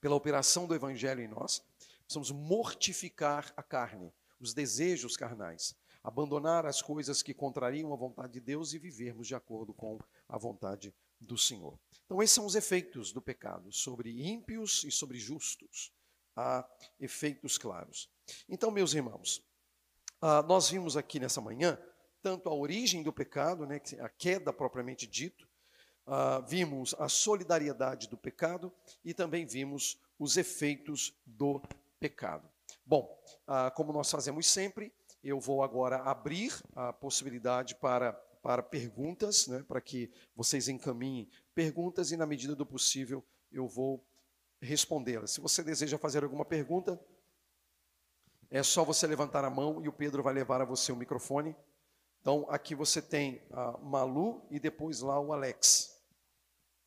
pela 0.00 0.14
operação 0.14 0.66
do 0.66 0.74
Evangelho 0.74 1.20
em 1.20 1.28
nós, 1.28 1.62
precisamos 2.04 2.30
mortificar 2.30 3.52
a 3.56 3.62
carne, 3.62 4.12
os 4.38 4.54
desejos 4.54 5.16
carnais, 5.16 5.76
abandonar 6.02 6.64
as 6.64 6.80
coisas 6.80 7.22
que 7.22 7.34
contrariam 7.34 7.92
a 7.92 7.96
vontade 7.96 8.32
de 8.32 8.40
Deus 8.40 8.72
e 8.72 8.78
vivermos 8.78 9.26
de 9.26 9.34
acordo 9.34 9.74
com 9.74 9.98
a 10.28 10.38
vontade 10.38 10.94
do 11.20 11.36
Senhor. 11.36 11.78
Então, 12.04 12.22
esses 12.22 12.34
são 12.34 12.46
os 12.46 12.54
efeitos 12.54 13.12
do 13.12 13.20
pecado 13.20 13.72
sobre 13.72 14.26
ímpios 14.26 14.84
e 14.84 14.90
sobre 14.90 15.18
justos. 15.18 15.92
Há 16.34 16.66
efeitos 16.98 17.58
claros. 17.58 18.10
Então, 18.48 18.70
meus 18.70 18.94
irmãos, 18.94 19.44
ah, 20.20 20.42
nós 20.42 20.70
vimos 20.70 20.96
aqui 20.96 21.20
nessa 21.20 21.40
manhã 21.40 21.78
tanto 22.22 22.48
a 22.48 22.54
origem 22.54 23.02
do 23.02 23.12
pecado, 23.12 23.66
né, 23.66 23.80
a 24.00 24.08
queda 24.08 24.52
propriamente 24.52 25.06
dito, 25.06 25.48
ah, 26.06 26.40
vimos 26.40 26.94
a 26.98 27.08
solidariedade 27.08 28.08
do 28.08 28.16
pecado 28.16 28.72
e 29.04 29.14
também 29.14 29.46
vimos 29.46 29.98
os 30.18 30.36
efeitos 30.36 31.14
do 31.24 31.62
pecado. 31.98 32.48
Bom, 32.84 33.22
ah, 33.46 33.70
como 33.70 33.92
nós 33.92 34.10
fazemos 34.10 34.46
sempre, 34.46 34.92
eu 35.22 35.38
vou 35.38 35.62
agora 35.62 35.98
abrir 35.98 36.52
a 36.74 36.92
possibilidade 36.92 37.74
para 37.74 38.12
para 38.42 38.62
perguntas, 38.62 39.46
né, 39.46 39.62
para 39.62 39.80
que 39.80 40.10
vocês 40.34 40.68
encaminhem 40.68 41.28
perguntas 41.54 42.10
e, 42.10 42.16
na 42.16 42.26
medida 42.26 42.56
do 42.56 42.64
possível, 42.64 43.24
eu 43.52 43.66
vou 43.68 44.04
respondê-las. 44.60 45.32
Se 45.32 45.40
você 45.40 45.62
deseja 45.62 45.98
fazer 45.98 46.22
alguma 46.22 46.44
pergunta, 46.44 47.00
é 48.50 48.62
só 48.62 48.84
você 48.84 49.06
levantar 49.06 49.44
a 49.44 49.50
mão 49.50 49.82
e 49.82 49.88
o 49.88 49.92
Pedro 49.92 50.22
vai 50.22 50.34
levar 50.34 50.60
a 50.60 50.64
você 50.64 50.90
o 50.90 50.96
microfone. 50.96 51.54
Então, 52.20 52.46
aqui 52.50 52.74
você 52.74 53.00
tem 53.00 53.42
a 53.50 53.78
Malu 53.78 54.46
e 54.50 54.58
depois 54.58 55.00
lá 55.00 55.18
o 55.20 55.32
Alex. 55.32 55.98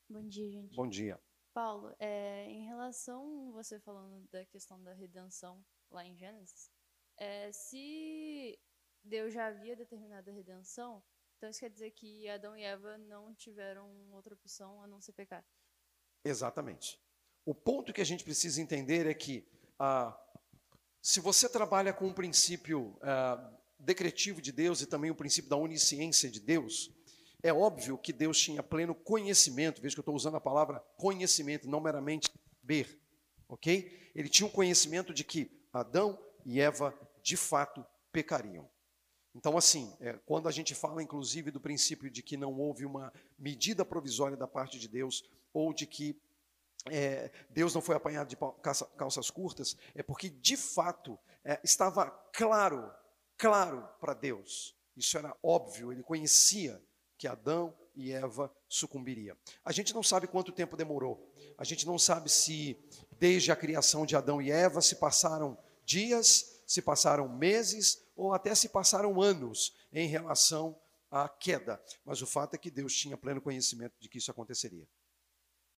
Bom 0.09 0.27
dia, 0.27 0.51
gente. 0.51 0.75
Bom 0.75 0.87
dia. 0.87 1.19
Paulo, 1.53 1.93
é, 1.99 2.45
em 2.49 2.65
relação 2.65 3.51
você 3.51 3.79
falando 3.79 4.27
da 4.31 4.43
questão 4.45 4.81
da 4.81 4.93
redenção 4.93 5.63
lá 5.89 6.05
em 6.05 6.15
Gênesis, 6.15 6.71
é, 7.17 7.51
se 7.51 8.59
Deus 9.03 9.33
já 9.33 9.47
havia 9.47 9.75
determinado 9.75 10.29
a 10.29 10.33
redenção, 10.33 11.03
então 11.43 11.49
isso 11.49 11.59
quer 11.59 11.69
dizer 11.69 11.91
que 11.91 12.29
Adão 12.29 12.55
e 12.55 12.63
Eva 12.63 12.97
não 12.99 13.35
tiveram 13.35 13.91
outra 14.13 14.33
opção 14.33 14.81
a 14.81 14.87
não 14.87 15.01
ser 15.01 15.11
pecar. 15.11 15.43
Exatamente. 16.23 16.97
O 17.45 17.53
ponto 17.53 17.91
que 17.91 17.99
a 17.99 18.05
gente 18.05 18.23
precisa 18.23 18.61
entender 18.61 19.05
é 19.05 19.13
que 19.13 19.45
ah, 19.77 20.17
se 21.01 21.19
você 21.19 21.49
trabalha 21.49 21.91
com 21.91 22.07
o 22.07 22.13
princípio 22.13 22.97
ah, 23.01 23.51
decretivo 23.77 24.41
de 24.41 24.53
Deus 24.53 24.79
e 24.79 24.85
também 24.85 25.11
o 25.11 25.15
princípio 25.15 25.49
da 25.49 25.57
onisciência 25.57 26.31
de 26.31 26.39
Deus, 26.39 26.89
é 27.43 27.51
óbvio 27.51 27.97
que 27.97 28.13
Deus 28.13 28.39
tinha 28.39 28.63
pleno 28.63 28.95
conhecimento, 28.95 29.81
veja 29.81 29.95
que 29.95 29.99
eu 29.99 30.03
estou 30.03 30.15
usando 30.15 30.37
a 30.37 30.41
palavra 30.41 30.79
conhecimento, 30.95 31.69
não 31.69 31.81
meramente 31.81 32.29
ver, 32.63 32.97
ok? 33.49 34.11
Ele 34.15 34.29
tinha 34.29 34.47
um 34.47 34.51
conhecimento 34.51 35.13
de 35.13 35.25
que 35.25 35.51
Adão 35.73 36.17
e 36.45 36.61
Eva 36.61 36.97
de 37.21 37.35
fato 37.35 37.85
pecariam. 38.13 38.71
Então, 39.35 39.57
assim, 39.57 39.95
é, 39.99 40.13
quando 40.25 40.47
a 40.47 40.51
gente 40.51 40.75
fala, 40.75 41.01
inclusive, 41.01 41.49
do 41.49 41.59
princípio 41.59 42.09
de 42.09 42.21
que 42.21 42.37
não 42.37 42.53
houve 42.59 42.85
uma 42.85 43.11
medida 43.37 43.83
provisória 43.83 44.37
da 44.37 44.47
parte 44.47 44.77
de 44.77 44.87
Deus, 44.87 45.23
ou 45.51 45.73
de 45.73 45.87
que 45.87 46.15
é, 46.91 47.31
Deus 47.49 47.73
não 47.73 47.81
foi 47.81 47.95
apanhado 47.95 48.27
de 48.27 48.37
calça, 48.61 48.85
calças 48.97 49.29
curtas, 49.29 49.75
é 49.95 50.03
porque, 50.03 50.29
de 50.29 50.55
fato, 50.57 51.17
é, 51.43 51.59
estava 51.63 52.11
claro, 52.33 52.91
claro 53.37 53.87
para 53.99 54.13
Deus, 54.13 54.75
isso 54.95 55.17
era 55.17 55.35
óbvio, 55.41 55.91
ele 55.91 56.03
conhecia 56.03 56.81
que 57.17 57.27
Adão 57.27 57.73
e 57.95 58.11
Eva 58.11 58.53
sucumbiria. 58.67 59.37
A 59.63 59.71
gente 59.71 59.93
não 59.93 60.03
sabe 60.03 60.27
quanto 60.27 60.51
tempo 60.51 60.75
demorou, 60.75 61.33
a 61.57 61.63
gente 61.63 61.85
não 61.87 61.97
sabe 61.97 62.29
se, 62.29 62.77
desde 63.17 63.51
a 63.51 63.55
criação 63.55 64.05
de 64.05 64.15
Adão 64.15 64.41
e 64.41 64.51
Eva, 64.51 64.81
se 64.81 64.97
passaram 64.97 65.57
dias, 65.85 66.52
se 66.73 66.81
passaram 66.81 67.29
meses, 67.29 68.03
ou 68.15 68.33
até 68.33 68.55
se 68.55 68.67
passaram 68.67 69.21
anos 69.21 69.75
em 69.91 70.07
relação 70.07 70.75
à 71.11 71.29
queda. 71.29 71.79
Mas 72.03 72.19
o 72.19 72.25
fato 72.25 72.55
é 72.55 72.57
que 72.57 72.71
Deus 72.71 72.95
tinha 72.95 73.15
pleno 73.15 73.39
conhecimento 73.39 73.93
de 73.99 74.09
que 74.09 74.17
isso 74.17 74.31
aconteceria. 74.31 74.87